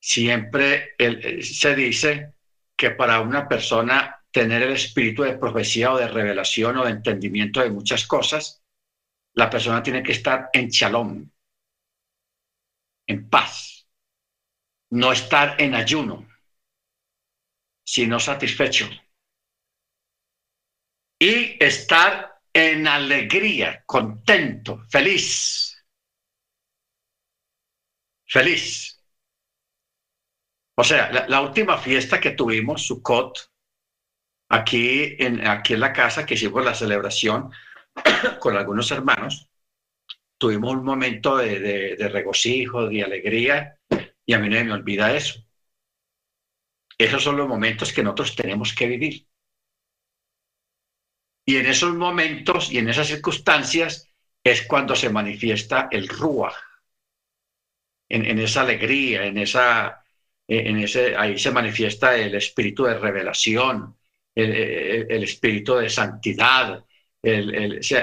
[0.01, 2.35] siempre eh, se dice
[2.77, 7.61] que para una persona tener el espíritu de profecía o de revelación o de entendimiento
[7.61, 8.63] de muchas cosas,
[9.35, 11.31] la persona tiene que estar en shalom,
[13.07, 13.87] en paz,
[14.91, 16.29] no estar en ayuno,
[17.85, 18.89] sino satisfecho.
[21.19, 25.70] Y estar en alegría, contento, feliz.
[28.31, 28.97] Feliz.
[30.77, 33.51] O sea, la, última fiesta que tuvimos, Sukkot,
[34.49, 37.51] aquí en, aquí en la casa, que hicimos la celebración
[38.41, 39.51] con algunos hermanos,
[40.39, 43.79] tuvimos un momento de, regocijo, de alegría,
[44.25, 45.45] y a mí no me olvida eso.
[46.97, 49.27] Esos son los momentos que nosotros tenemos que vivir.
[51.45, 54.09] Y en esos momentos y en esas circunstancias
[54.45, 56.70] es cuando se manifiesta el Ruach,
[58.11, 60.01] en esa alegría, en esa
[60.51, 63.97] eh, en ese, ahí se manifiesta el espíritu de revelación,
[64.35, 66.85] el, espíritu de santidad.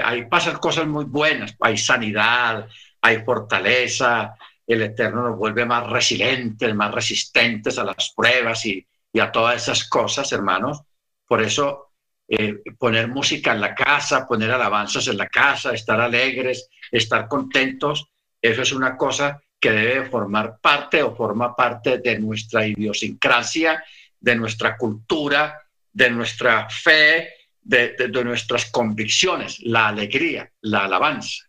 [0.04, 2.66] ahí pasan cosas muy buenas, hay sanidad,
[3.02, 4.34] hay fortaleza,
[4.66, 8.86] el Eterno nos vuelve más resilientes, más resistentes a las pruebas y,
[9.20, 10.80] a todas esas cosas, hermanos.
[11.26, 11.92] Por eso
[12.28, 18.06] eh, poner música en la casa, poner alabanzas en la casa, estar alegres, estar contentos,
[18.40, 23.82] eso es una cosa que debe formar parte o forma parte de nuestra idiosincrasia,
[24.20, 25.60] de nuestra cultura,
[25.92, 27.28] de nuestra fe,
[27.60, 31.44] de, nuestras convicciones, la alegría, la alabanza.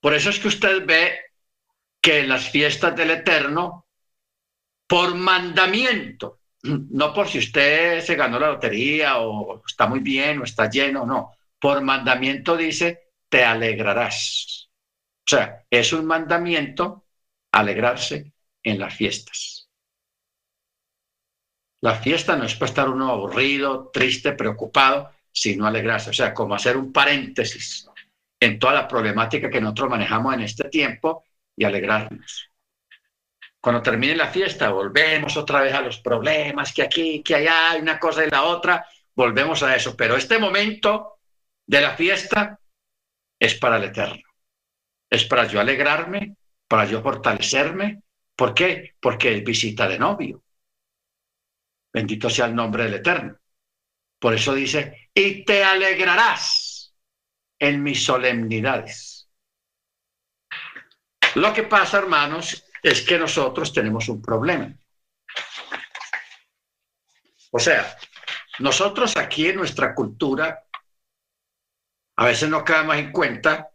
[0.00, 1.18] Por eso es que usted ve
[2.00, 3.86] que en las fiestas del Eterno,
[4.86, 10.44] por mandamiento, no por si usted se ganó la lotería o está muy bien o
[10.44, 14.68] está lleno, no, por mandamiento dice, te alegrarás.
[15.24, 17.01] O sea, es un mandamiento
[17.52, 18.32] alegrarse
[18.62, 19.68] en las fiestas.
[21.82, 26.10] La fiesta no es para estar uno aburrido, triste, preocupado, sino alegrarse.
[26.10, 27.88] O sea, como hacer un paréntesis
[28.40, 31.24] en toda la problemática que nosotros manejamos en este tiempo
[31.56, 32.50] y alegrarnos.
[33.60, 37.98] Cuando termine la fiesta, volvemos otra vez a los problemas, que aquí, que allá, una
[37.98, 38.84] cosa y la otra,
[39.14, 39.96] volvemos a eso.
[39.96, 41.18] Pero este momento
[41.66, 42.58] de la fiesta
[43.38, 44.22] es para el eterno.
[45.10, 46.36] Es para yo alegrarme
[46.72, 48.02] para yo fortalecerme.
[48.34, 48.94] ¿Por qué?
[48.98, 50.42] Porque es visita de novio.
[51.92, 53.36] Bendito sea el nombre del Eterno.
[54.18, 56.96] Por eso dice, y te alegrarás
[57.58, 59.28] en mis solemnidades.
[61.34, 64.74] Lo que pasa, hermanos, es que nosotros tenemos un problema.
[67.50, 67.98] O sea,
[68.60, 70.64] nosotros aquí en nuestra cultura
[72.16, 73.71] a veces no quedamos en cuenta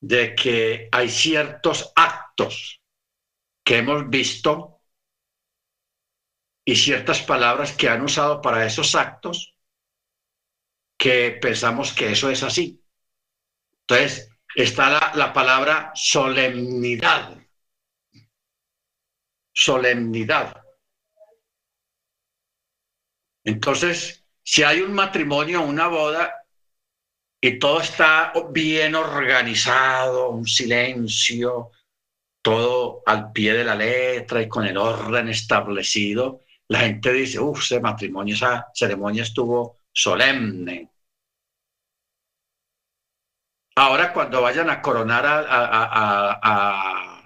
[0.00, 2.82] de que hay ciertos actos
[3.64, 4.80] que hemos visto
[6.64, 9.54] y ciertas palabras que han usado para esos actos
[10.98, 12.82] que pensamos que eso es así.
[13.80, 17.36] Entonces, está la, la palabra solemnidad.
[19.52, 20.62] Solemnidad.
[23.44, 26.45] Entonces, si hay un matrimonio, una boda,
[27.46, 31.70] y todo está bien organizado, un silencio,
[32.42, 37.62] todo al pie de la letra y con el orden establecido, la gente dice, uff,
[37.62, 40.90] ese matrimonio, esa ceremonia estuvo solemne.
[43.76, 47.22] Ahora cuando vayan a coronar a,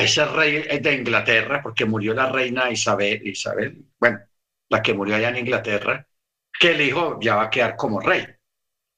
[0.00, 4.18] ese rey de Inglaterra, porque murió la reina Isabel, Isabel, bueno,
[4.70, 6.06] la que murió allá en Inglaterra,
[6.58, 8.35] que el hijo ya va a quedar como rey.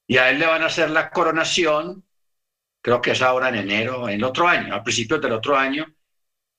[0.09, 2.03] Y a él le van a hacer la coronación,
[2.81, 5.87] creo que es ahora en enero, en el otro año, a principios del otro año,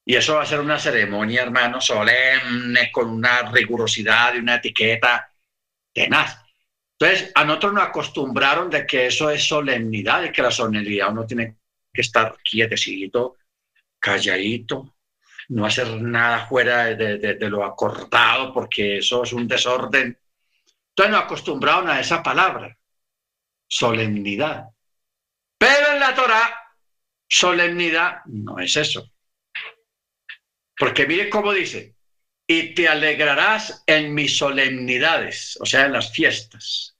[0.05, 5.31] y eso va a ser una ceremonia, hermano, solemne, con una rigurosidad y una etiqueta
[5.93, 6.39] tenaz.
[6.97, 11.25] Entonces, a nosotros nos acostumbraron de que eso es solemnidad, de que la solemnidad uno
[11.25, 11.57] tiene
[11.93, 13.37] que estar quietecito,
[13.99, 14.95] calladito,
[15.49, 20.17] no hacer nada fuera de, de, lo acordado, porque eso es un desorden.
[20.89, 22.77] Entonces nos acostumbraron a esa palabra,
[23.69, 24.65] solemnidad.
[25.57, 26.53] Pero en la Torah,
[27.27, 29.09] solemnidad no es eso.
[30.77, 31.95] Porque mire cómo dice,
[32.47, 36.97] y te alegrarás en mis solemnidades, o sea, en las fiestas.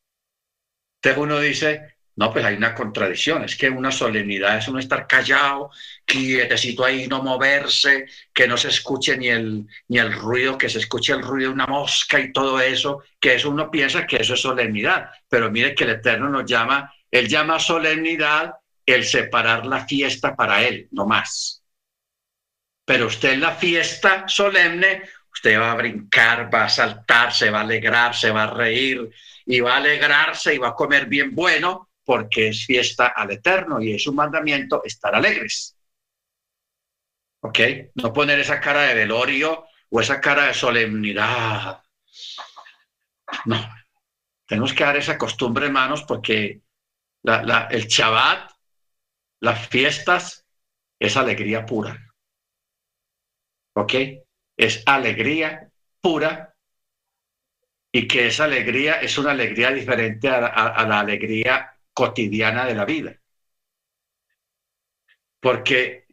[0.97, 5.07] Entonces uno dice, no, pues hay una contradicción, es que una solemnidad es uno estar
[5.07, 5.71] callado,
[6.03, 10.79] quietecito ahí, no moverse, que no se escuche ni el, ni el ruido, que se
[10.79, 14.33] escuche el ruido de una mosca y todo eso, que eso uno piensa que eso
[14.33, 18.53] es solemnidad, pero mire que el Eterno nos llama, Él llama solemnidad
[18.85, 21.63] el separar la fiesta para Él, no más.
[22.83, 27.59] Pero usted en la fiesta solemne, usted va a brincar, va a saltar, se va
[27.59, 29.09] a alegrar, se va a reír
[29.45, 33.79] y va a alegrarse y va a comer bien bueno porque es fiesta al Eterno
[33.79, 35.77] y es un mandamiento estar alegres.
[37.41, 37.59] ¿Ok?
[37.93, 41.83] No poner esa cara de velorio o esa cara de solemnidad.
[43.45, 43.75] No.
[44.47, 46.63] Tenemos que dar esa costumbre, hermanos, porque
[47.21, 48.53] el Shabbat,
[49.41, 50.47] las fiestas,
[50.97, 51.95] es alegría pura.
[53.73, 53.93] ¿Ok?
[54.57, 55.69] Es alegría
[56.01, 56.55] pura
[57.91, 63.13] y que esa alegría es una alegría diferente a la alegría cotidiana de la vida.
[65.41, 66.05] Porque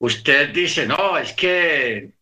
[0.00, 2.12] usted dice, no, es que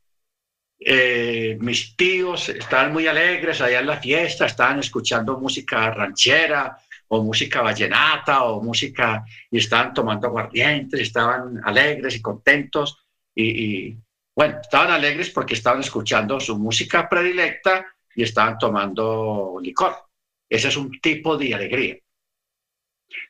[0.79, 6.79] eh, mis tíos estaban muy alegres allá en la fiesta, estaban escuchando música ranchera
[7.09, 12.99] o música vallenata o música y estaban tomando aguardientes, estaban alegres y contentos
[13.35, 13.97] y,
[14.35, 17.85] bueno, estaban alegres porque estaban escuchando su música predilecta
[18.15, 20.06] y estaban tomando licor.
[20.49, 21.97] Ese es un tipo de alegría.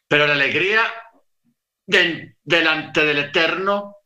[0.08, 0.82] Pero la alegría
[1.86, 3.96] delante del Eterno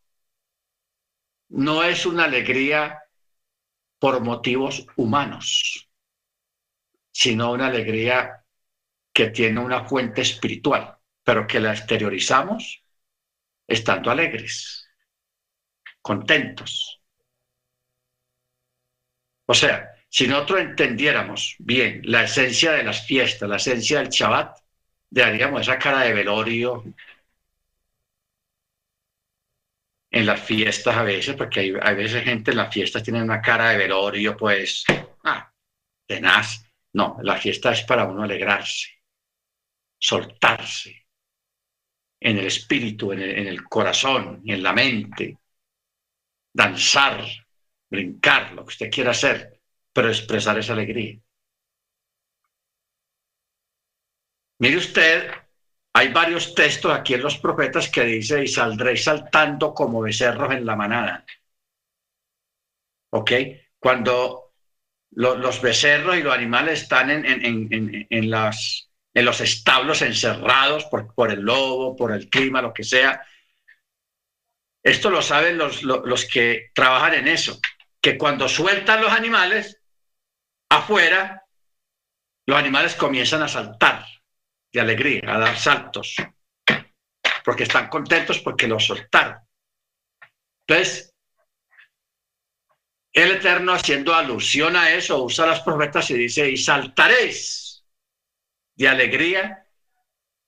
[1.51, 3.03] no es una alegría
[3.99, 5.89] por motivos humanos,
[7.13, 8.45] sino una alegría
[9.13, 12.83] que tiene una fuente espiritual, pero que la exteriorizamos
[13.67, 14.89] estando alegres,
[16.01, 17.03] contentos.
[19.47, 24.59] O sea, si nosotros entendiéramos bien la esencia de las fiestas, la esencia del Shabbat,
[25.09, 26.85] daríamos esa cara de velorio
[30.11, 33.41] en las fiestas a veces, porque hay, a veces gente en las fiestas tiene una
[33.41, 34.85] cara de velorio, pues,
[35.25, 35.53] ah,
[36.07, 36.67] tenaz.
[36.93, 38.89] No, la fiesta es para uno alegrarse,
[39.97, 41.07] soltarse
[42.19, 45.39] en el espíritu, en el, en el corazón, en la mente,
[46.53, 47.25] danzar,
[47.89, 49.50] brincar, lo que usted quiera hacer
[49.93, 51.19] pero expresar esa alegría.
[54.59, 55.31] Mire usted,
[55.95, 60.67] hay varios textos aquí en los profetas que dice, y saldréis saltando como becerros en
[60.67, 61.25] la manada.
[63.11, 63.33] ¿Ok?
[63.79, 64.53] Cuando
[65.13, 71.33] los becerros y los animales están en, en, en, en los establos encerrados por, por,
[71.33, 73.27] el lobo, por el clima, lo que sea.
[74.83, 77.61] Esto lo saben los, los que trabajan en eso,
[78.01, 79.80] que cuando sueltan los animales,
[80.71, 81.45] afuera,
[82.47, 84.07] los animales comienzan a saltar
[84.73, 86.17] de alegría, a dar saltos,
[87.45, 89.39] porque están contentos porque los soltaron.
[90.67, 91.15] Entonces,
[93.13, 97.85] el Eterno haciendo alusión a eso, usa las profetas y dice, y saltaréis
[98.77, 99.67] de alegría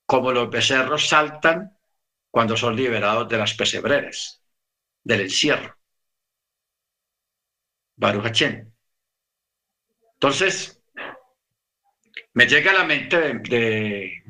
[0.07, 1.77] como los becerros saltan
[2.31, 4.43] cuando son liberados de las pesebreres,
[5.03, 5.77] del encierro.
[7.97, 8.72] Baruch
[10.23, 10.81] Entonces,
[12.33, 14.23] me llega a la mente de,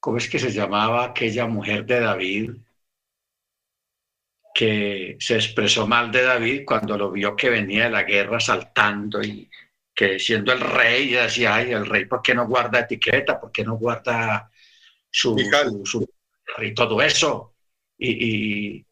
[0.00, 2.52] ¿cómo es que se llamaba aquella mujer de David?
[4.54, 9.22] que se expresó mal de David cuando lo vio que venía de la guerra saltando
[9.22, 9.48] y
[9.94, 13.38] que siendo el rey, decía, ay, el rey, ¿por qué no guarda etiqueta?
[13.38, 14.50] ¿Por qué no guarda
[15.08, 15.36] su,
[15.84, 16.08] su,
[16.60, 17.54] y todo eso?
[17.98, 18.86] Y, y,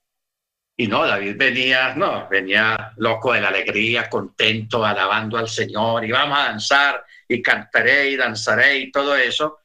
[0.79, 6.39] no, David venía, no, venía loco de la alegría, contento, alabando al Señor, y vamos
[6.39, 9.61] a danzar, y cantaré, y danzaré, y todo eso.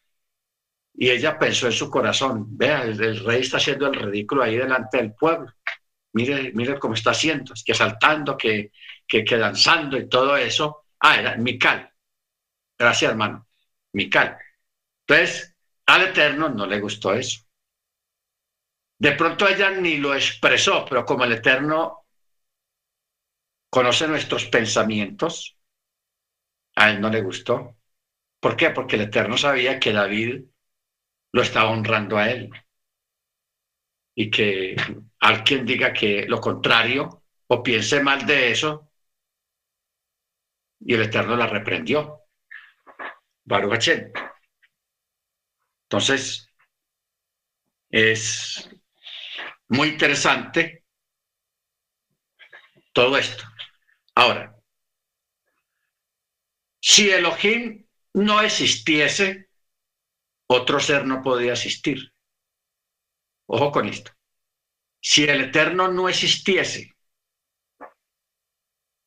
[0.93, 4.97] Y ella pensó en su corazón, vea, el rey está haciendo el ridículo ahí delante
[4.97, 5.51] del pueblo
[6.13, 8.71] mire, mire cómo está haciendo, que saltando, que,
[9.07, 10.85] que, que danzando y todo eso.
[10.99, 11.91] Ah, era Mical.
[12.77, 13.47] Gracias, hermano.
[13.93, 14.37] Mical.
[15.07, 15.55] Entonces,
[15.85, 17.41] al Eterno no le gustó eso.
[19.01, 22.05] De pronto ella ni lo expresó, pero como el Eterno
[23.67, 25.57] conoce nuestros pensamientos,
[26.75, 27.77] a él no le gustó.
[28.39, 28.69] ¿Por qué?
[28.69, 30.43] Porque el Eterno sabía que David
[31.31, 32.51] lo estaba honrando a él
[34.13, 34.75] y que
[35.19, 38.91] alguien diga que lo contrario o piense mal de eso,
[40.79, 42.21] y el Eterno la reprendió.
[43.45, 43.89] Baruch
[45.89, 46.47] Entonces,
[47.89, 48.80] es
[49.71, 50.83] muy interesante
[52.91, 53.43] todo esto.
[54.15, 54.53] Ahora,
[56.81, 59.49] si Elohim no existiese,
[60.47, 62.13] otro ser no podía existir.
[63.45, 64.11] Ojo con esto.
[64.99, 66.93] Si el Eterno no existiese,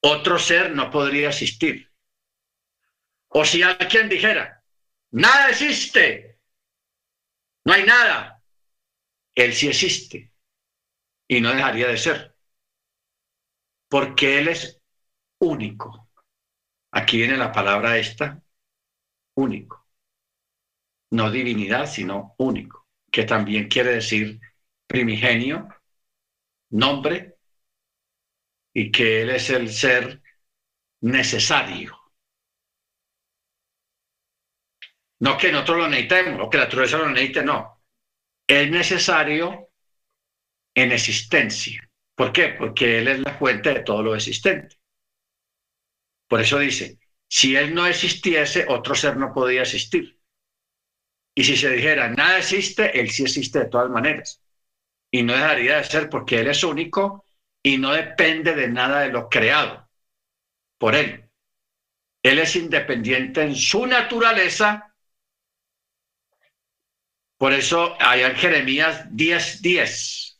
[0.00, 1.92] otro ser no podría existir.
[3.28, 4.64] O si alguien dijera,
[5.10, 6.38] nada existe,
[7.64, 8.42] no hay nada,
[9.34, 10.33] Él sí existe
[11.36, 12.34] y no dejaría de ser,
[13.88, 14.80] porque Él es
[15.38, 16.08] único.
[16.92, 18.40] Aquí viene la palabra esta,
[19.34, 19.86] único.
[21.10, 24.40] No divinidad, sino único que también quiere decir
[24.86, 25.68] primigenio,
[26.70, 27.36] nombre,
[28.72, 30.22] y que Él es el ser
[31.00, 31.96] necesario.
[35.20, 37.82] No que nosotros lo necesitemos, o que la naturaleza lo necesite, no.
[38.46, 39.70] Es necesario
[40.74, 41.88] en existencia.
[42.14, 42.48] ¿Por qué?
[42.48, 44.76] Porque Él es la fuente de todo lo existente.
[46.28, 46.98] Por eso dice,
[47.28, 50.18] si Él no existiese, otro ser no podía existir.
[51.34, 54.40] Y si se dijera, nada existe, Él sí existe de todas maneras.
[55.10, 57.24] Y no dejaría de ser porque Él es único
[57.62, 59.88] y no depende de nada de lo creado
[60.78, 61.24] por Él.
[62.22, 64.94] Él es independiente en su naturaleza.
[67.36, 69.60] Por eso hay en Jeremías 10:10.
[69.60, 70.33] 10.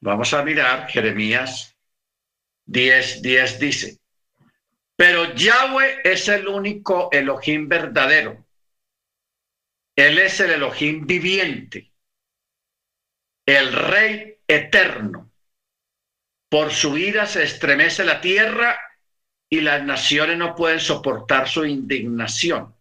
[0.00, 1.76] Vamos a mirar Jeremías
[2.66, 3.98] 10:10 10 dice.
[4.96, 8.46] Pero Yahweh es el único Elohim verdadero.
[9.96, 11.92] Él es el Elohim viviente,
[13.46, 15.32] el Rey eterno.
[16.48, 18.78] Por su ira se estremece la tierra
[19.48, 22.74] y las naciones no pueden soportar su indignación.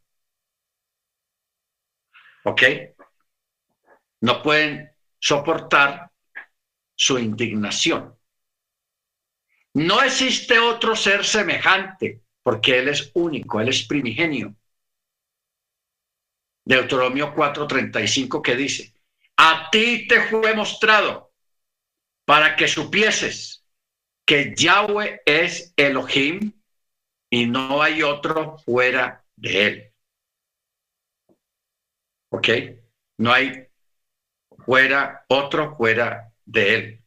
[2.44, 2.62] ¿Ok?
[4.22, 6.07] No pueden soportar
[6.98, 8.18] su indignación.
[9.76, 14.56] No existe otro ser semejante, porque Él es único, Él es primigenio.
[16.66, 18.94] Deuteronomio 4:35 que dice,
[19.38, 21.32] a ti te fue mostrado
[22.26, 23.64] para que supieses
[24.26, 26.52] que Yahweh es Elohim
[27.30, 29.94] y no hay otro fuera de él.
[32.30, 32.50] ¿Ok?
[33.18, 33.68] No hay
[34.66, 37.04] fuera, otro fuera de él.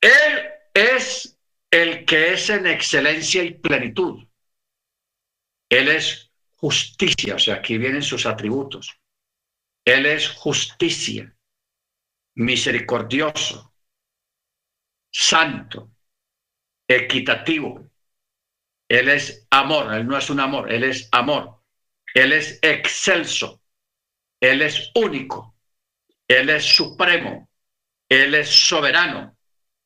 [0.00, 1.38] Él es
[1.70, 4.26] el que es en excelencia y plenitud.
[5.68, 8.98] Él es justicia, o sea, aquí vienen sus atributos.
[9.84, 11.36] Él es justicia,
[12.36, 13.74] misericordioso,
[15.10, 15.90] santo,
[16.86, 17.90] equitativo.
[18.88, 21.58] Él es amor, él no es un amor, él es amor.
[22.14, 23.62] Él es excelso,
[24.40, 25.57] él es único,
[26.28, 27.50] él es supremo,
[28.08, 29.36] él es soberano,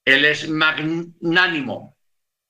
[0.05, 1.97] él es magnánimo.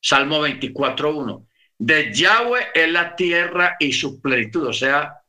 [0.00, 1.46] Salmo 24.1.
[1.78, 5.22] De Yahweh es la tierra y su plenitud, o sea,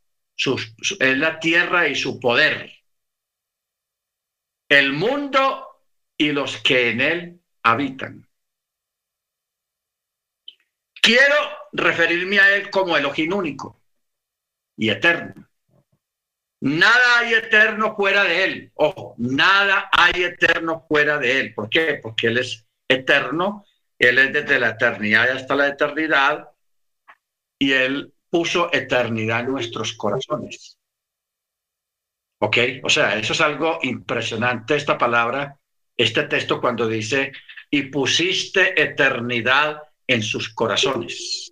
[0.99, 2.71] es la tierra y su poder.
[4.67, 5.67] El mundo
[6.17, 8.27] y los que en él habitan.
[11.03, 11.35] quiero
[11.73, 13.81] referirme a Él como Elohim único
[14.77, 15.42] y eterno.
[16.63, 18.71] Nada hay eterno fuera de Él.
[18.75, 21.53] Ojo, nada hay eterno fuera de Él.
[21.53, 21.99] ¿Por qué?
[22.01, 23.65] Porque Él es eterno,
[23.99, 26.51] Él es desde la eternidad hasta la eternidad
[27.59, 30.77] y Él puso eternidad en nuestros corazones.
[32.39, 32.57] ¿Ok?
[32.83, 35.59] O sea, eso es algo impresionante, esta palabra,
[35.97, 37.33] este texto cuando dice,
[37.69, 41.51] y pusiste eternidad en sus corazones.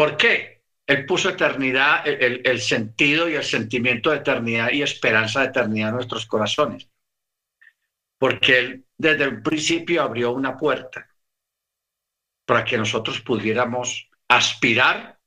[0.00, 0.62] ¿Por qué?
[0.86, 5.96] Él puso eternidad, el, sentido y el sentimiento de eternidad y esperanza de eternidad en
[5.96, 6.88] nuestros corazones.
[8.16, 11.06] Porque Él desde el principio abrió una puerta
[12.46, 15.20] para que nosotros pudiéramos aspirar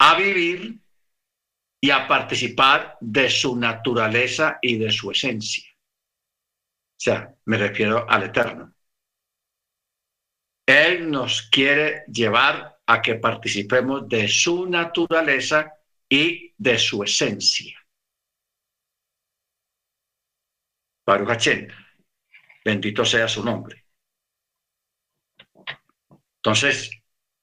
[0.00, 0.80] a vivir
[1.80, 5.64] y a participar de su naturaleza y de su esencia.
[5.70, 8.74] O sea, me refiero al Eterno.
[10.66, 15.72] Él nos quiere llevar a que participemos de su naturaleza
[16.08, 17.78] y de su esencia.
[21.04, 21.48] Baruch
[22.64, 23.84] bendito sea su nombre.
[26.36, 26.90] Entonces,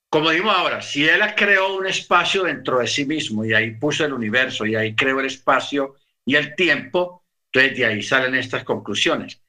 [0.09, 4.05] como dimos ahora, si él creó un espacio dentro de sí mismo y ahí puso
[4.05, 8.63] el universo y ahí creó el espacio y el tiempo, entonces de ahí salen estas
[8.63, 9.41] conclusiones.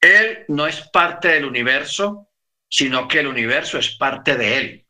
[0.00, 2.30] Él no es parte del universo,
[2.68, 4.85] sino que el universo es parte de él.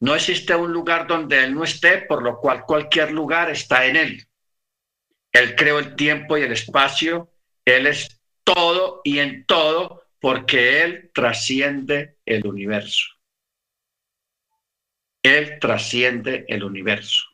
[0.00, 3.96] No existe un lugar donde él no esté, por lo cual cualquier lugar está en
[3.96, 4.28] él.
[5.32, 7.32] Él creó el tiempo y el espacio,
[7.64, 13.06] él es todo y en todo, porque él trasciende el universo.
[15.22, 17.24] Él trasciende el universo.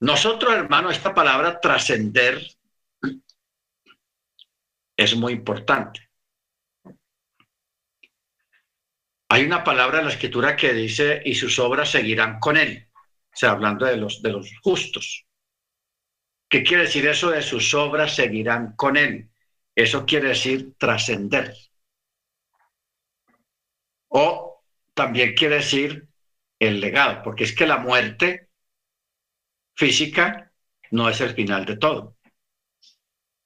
[0.00, 2.40] Nosotros, hermano, esta palabra trascender
[4.96, 6.11] es muy importante.
[9.32, 12.86] Hay una palabra en la escritura que dice, y sus obras seguirán con él.
[12.94, 15.24] O sea, hablando de los, de los justos.
[16.50, 19.30] ¿Qué quiere decir eso de sus obras seguirán con él?
[19.74, 21.54] Eso quiere decir trascender.
[24.08, 24.62] O
[24.92, 26.08] también quiere decir
[26.58, 28.50] el legado, porque es que la muerte
[29.74, 30.52] física
[30.90, 32.18] no es el final de todo.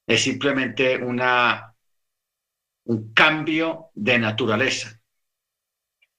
[0.05, 1.76] Es simplemente una,
[2.87, 4.95] un cambio de naturaleza,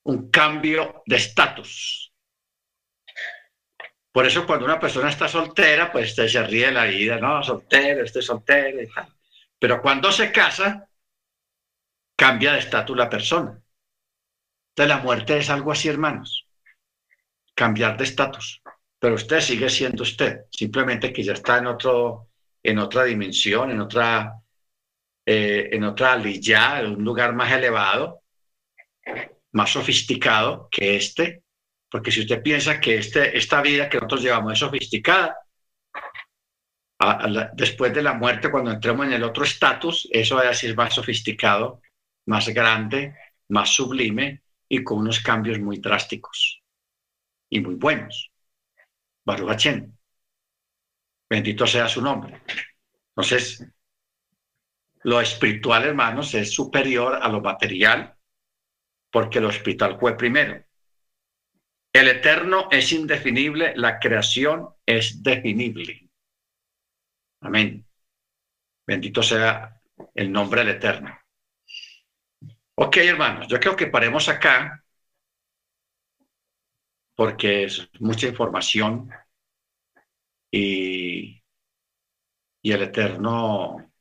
[0.07, 2.13] un cambio de estatus.
[4.11, 8.05] Por eso cuando una persona está soltera, pues se ríe de la vida, no, soltero,
[8.05, 9.13] estoy soltero y tal.
[9.59, 10.87] Pero cuando se casa,
[12.15, 13.61] cambia de estatus la persona.
[14.69, 16.47] Entonces la muerte es algo así, hermanos.
[17.53, 18.61] Cambiar de estatus.
[18.99, 22.29] Pero usted sigue siendo usted, simplemente que ya está en otro,
[22.63, 24.35] en otra dimensión, en otra,
[25.25, 28.23] eh, en otra aliyah, en un lugar más elevado,
[29.57, 31.43] más sofisticado que este.
[31.89, 35.37] Porque si usted piensa que este, esta vida que nosotros llevamos es sofisticada,
[37.53, 40.93] después de la muerte, cuando entremos en el otro estatus, eso va a decir más
[40.93, 41.81] sofisticado,
[42.25, 43.15] más grande,
[43.49, 46.61] más sublime y con unos cambios muy drásticos
[47.49, 48.31] y muy buenos.
[49.25, 49.67] Baruch
[51.29, 52.41] Bendito sea su nombre.
[53.09, 53.65] Entonces,
[55.03, 58.16] lo espiritual, hermanos, es superior a lo material
[59.11, 60.63] porque lo espiritual fue primero.
[61.93, 66.09] El eterno es indefinible, la creación es definible.
[67.41, 67.85] Amén.
[68.85, 69.81] Bendito sea
[70.13, 71.17] el nombre del Eterno.
[72.75, 74.83] Ok, hermanos, yo creo que paremos acá
[77.15, 79.09] porque es mucha información
[80.51, 81.43] y,
[82.61, 83.91] y el Eterno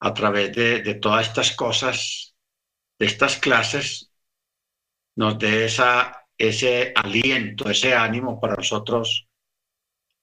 [0.00, 2.33] a través de, de, todas estas cosas,
[2.98, 4.12] de estas clases,
[5.16, 9.28] nos dé esa, ese aliento, ese ánimo para nosotros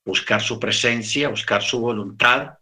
[0.05, 2.57] buscar su presencia, buscar su voluntad.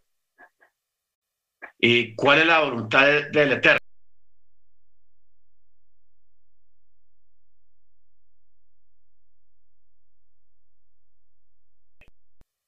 [1.80, 3.80] ¿Y cuál es la voluntad del Eterno?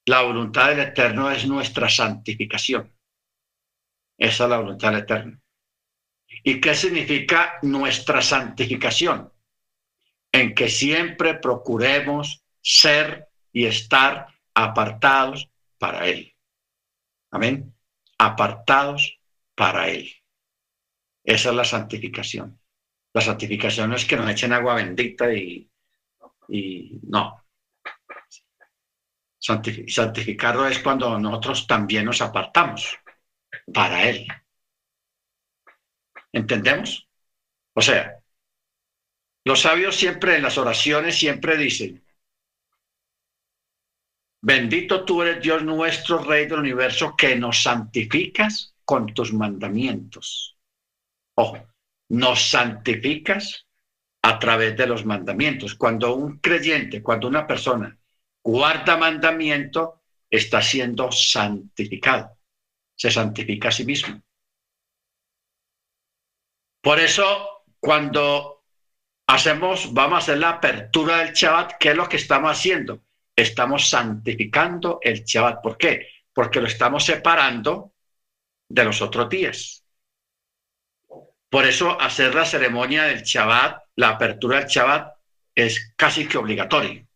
[0.06, 2.92] La voluntad del Eterno es nuestra santificación.
[4.18, 5.41] Esa es la voluntad del Eterno.
[6.42, 9.32] ¿Y qué significa nuestra santificación?
[10.32, 16.34] En que siempre procuremos ser y estar apartados para Él.
[17.30, 17.74] Amén.
[18.18, 19.18] Apartados
[19.54, 20.10] para Él.
[21.24, 22.58] Esa es la santificación.
[23.12, 25.70] La santificación no es que nos echen agua bendita y,
[26.48, 27.44] y no.
[29.38, 32.98] Santificarlo es cuando nosotros también nos apartamos.
[33.72, 34.26] para Él.
[36.32, 37.08] ¿Entendemos?
[37.74, 38.18] O sea,
[39.44, 42.04] los sabios siempre en las oraciones siempre dicen,
[44.40, 50.56] bendito tú eres Dios nuestro, Rey del universo, que nos santificas con tus mandamientos.
[51.34, 51.58] Ojo,
[52.10, 53.66] nos santificas
[54.22, 55.74] a través de los mandamientos.
[55.74, 57.98] Cuando un creyente, cuando una persona
[58.44, 62.38] guarda mandamiento, está siendo santificado.
[62.94, 64.22] Se santifica a sí mismo.
[66.82, 68.64] Por eso, cuando
[69.28, 73.04] hacemos, vamos a hacer la apertura del Shabbat, ¿qué es lo que estamos haciendo?
[73.36, 75.62] Estamos santificando el Shabbat.
[75.62, 76.08] ¿Por qué?
[76.34, 77.92] Porque lo estamos separando
[78.68, 79.84] de los otros días.
[81.48, 85.14] Por eso hacer la ceremonia del Shabbat, la apertura del Shabbat,
[85.54, 87.06] es casi que obligatorio.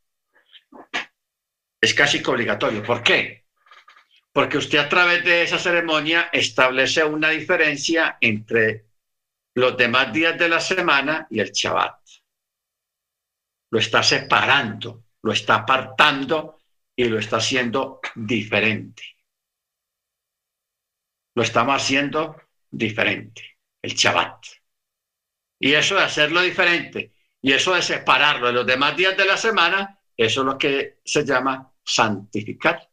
[1.81, 2.85] Es casi que obligatorio.
[2.85, 3.47] ¿Por qué?
[4.33, 8.86] Porque usted a través de esa ceremonia establece una diferencia entre
[9.57, 11.99] los demás días de la semana y el Shabbat.
[13.71, 16.59] Lo está separando, lo está apartando
[16.95, 19.03] y lo está haciendo diferente.
[21.35, 22.37] Lo estamos haciendo
[22.71, 24.45] diferente, el Shabbat.
[25.59, 29.39] Y eso de hacerlo diferente y eso de separarlo de los demás días de la
[29.39, 32.91] semana, eso es lo que se llama santificar.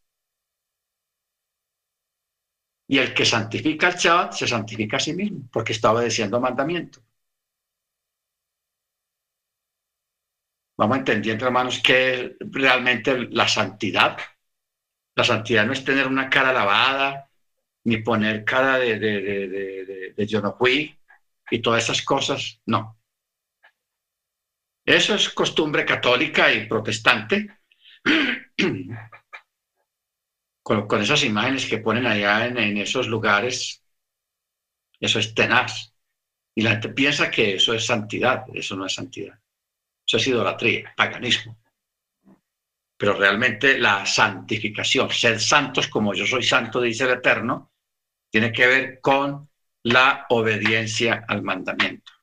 [2.88, 7.02] Y el que santifica al Shabbat se santifica a sí mismo, porque está obedeciendo mandamiento.
[10.78, 14.18] Vamos entendiendo, hermanos, que realmente la santidad.
[15.16, 17.30] La santidad no es tener una cara lavada,
[17.86, 20.98] ni poner cara de, de, de, de yo no fui
[21.52, 23.00] y todas esas cosas, no.
[24.86, 27.60] Eso es costumbre católica y protestante.
[30.64, 33.84] con, esas imágenes que ponen allá en, esos lugares,
[35.00, 35.94] eso es tenaz.
[36.56, 39.38] Y la gente piensa que eso es santidad, eso no es santidad.
[40.08, 41.58] Eso es idolatría, paganismo.
[42.98, 47.72] Pero realmente la santificación, ser santos como yo soy santo, dice el Eterno,
[48.32, 49.50] tiene que ver con
[49.84, 52.14] la obediencia al mandamiento.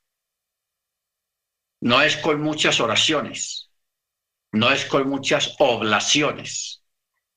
[1.81, 3.69] No es con muchas oraciones,
[4.53, 6.80] no es con muchas oblaciones,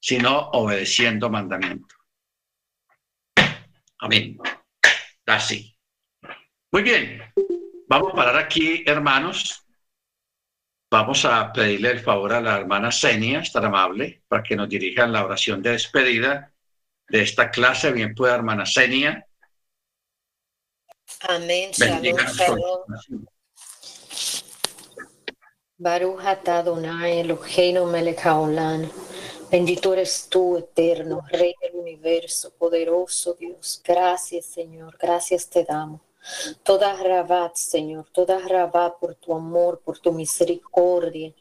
[0.04, 1.94] sino obedeciendo mandamiento.
[4.00, 4.36] Amén.
[5.24, 5.74] Así.
[6.70, 7.22] Muy bien.
[7.88, 9.64] Vamos a parar aquí, hermanos.
[10.90, 15.10] Vamos a pedirle el favor a la hermana Senia, estar amable, para que nos dirijan
[15.10, 16.52] la oración de despedida
[17.08, 17.90] de esta clase.
[17.90, 19.26] Bien pueda, hermana Senia.
[21.20, 21.70] Amén.
[21.72, 23.24] Shalom,
[25.78, 28.90] Baruch Adonai Eloheinu melech haolam.
[29.54, 33.80] Bendito eres tú, eterno, Rey del universo, poderoso Dios.
[33.84, 34.98] Gracias, Señor.
[35.00, 36.00] Gracias te damos.
[36.64, 41.32] Toda rabat, Señor, toda rabat por tu amor, por tu misericordia,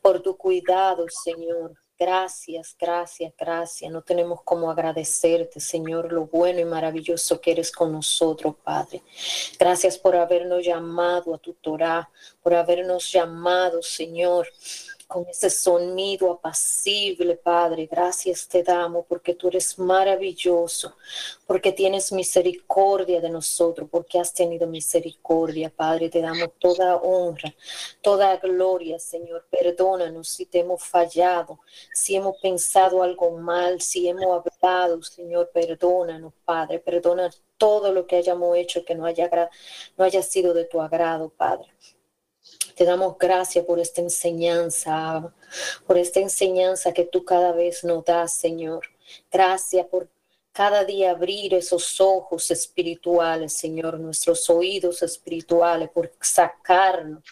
[0.00, 1.76] por tu cuidado, Señor.
[1.98, 3.90] Gracias, gracias, gracias.
[3.90, 9.02] No tenemos como agradecerte, Señor, lo bueno y maravilloso que eres con nosotros, Padre.
[9.58, 12.08] Gracias por habernos llamado a tu Torah,
[12.42, 14.46] por habernos llamado, Señor,
[15.06, 17.86] con ese sonido apacible, Padre.
[17.86, 20.96] Gracias te damos porque tú eres maravilloso,
[21.46, 26.08] porque tienes misericordia de nosotros, porque has tenido misericordia, Padre.
[26.08, 27.54] Te damos toda honra,
[28.02, 29.46] toda gloria, Señor.
[29.50, 31.60] Perdónanos si te hemos fallado,
[31.92, 35.50] si hemos pensado algo mal, si hemos hablado, Señor.
[35.52, 36.80] Perdónanos, Padre.
[36.80, 39.30] Perdona todo lo que hayamos hecho que no haya,
[39.96, 41.68] no haya sido de tu agrado, Padre.
[42.74, 45.32] Te damos gracias por esta enseñanza,
[45.86, 48.82] por esta enseñanza que tú cada vez nos das, Señor.
[49.30, 50.08] Gracias por
[50.52, 57.22] cada día abrir esos ojos espirituales, Señor, nuestros oídos espirituales, por sacarnos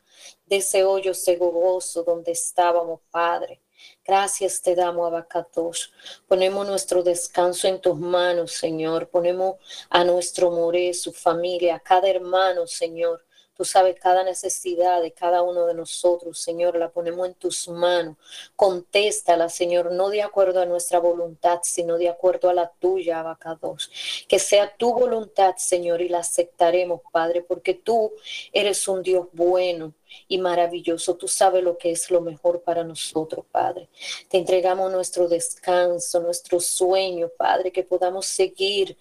[0.46, 3.60] de ese hoyo cegoso donde estábamos, Padre.
[4.04, 5.92] Gracias te damos, Abacatos.
[6.28, 9.08] Ponemos nuestro descanso en tus manos, Señor.
[9.08, 9.56] Ponemos
[9.88, 13.24] a nuestro More, su familia, a cada hermano, Señor.
[13.56, 18.16] Tú sabes cada necesidad de cada uno de nosotros, Señor, la ponemos en tus manos.
[18.56, 23.90] Contéstala, Señor, no de acuerdo a nuestra voluntad, sino de acuerdo a la tuya, Abacados.
[24.28, 28.12] Que sea tu voluntad, Señor, y la aceptaremos, Padre, porque tú
[28.52, 29.94] eres un Dios bueno
[30.28, 31.16] y maravilloso.
[31.16, 33.88] Tú sabes lo que es lo mejor para nosotros, Padre.
[34.28, 38.96] Te entregamos nuestro descanso, nuestro sueño, Padre, que podamos seguir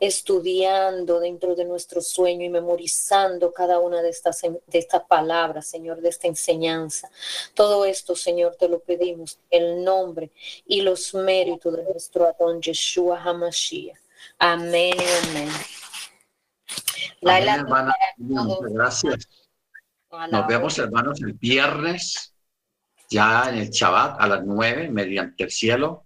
[0.00, 6.00] estudiando dentro de nuestro sueño y memorizando cada una de estas, de estas palabras, Señor,
[6.00, 7.10] de esta enseñanza.
[7.54, 10.30] Todo esto, Señor, te lo pedimos el nombre
[10.66, 13.96] y los méritos de nuestro Adón Yeshua HaMashiach.
[14.38, 14.94] Amén
[15.28, 15.48] amén.
[18.72, 19.28] Gracias.
[20.30, 22.34] Nos vemos, hermanos, el viernes,
[23.10, 26.04] ya en el Shabbat, a las nueve, mediante el cielo.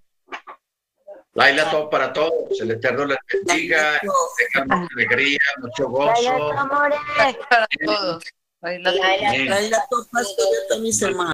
[1.34, 2.61] Laila, todo para todos.
[2.61, 6.12] El Eterno les bendiga, mucha alegría, mucho gozo.
[6.22, 8.24] Laila, para todos.
[8.62, 11.28] Laila, Laila, Laila, todo para mis hermanos.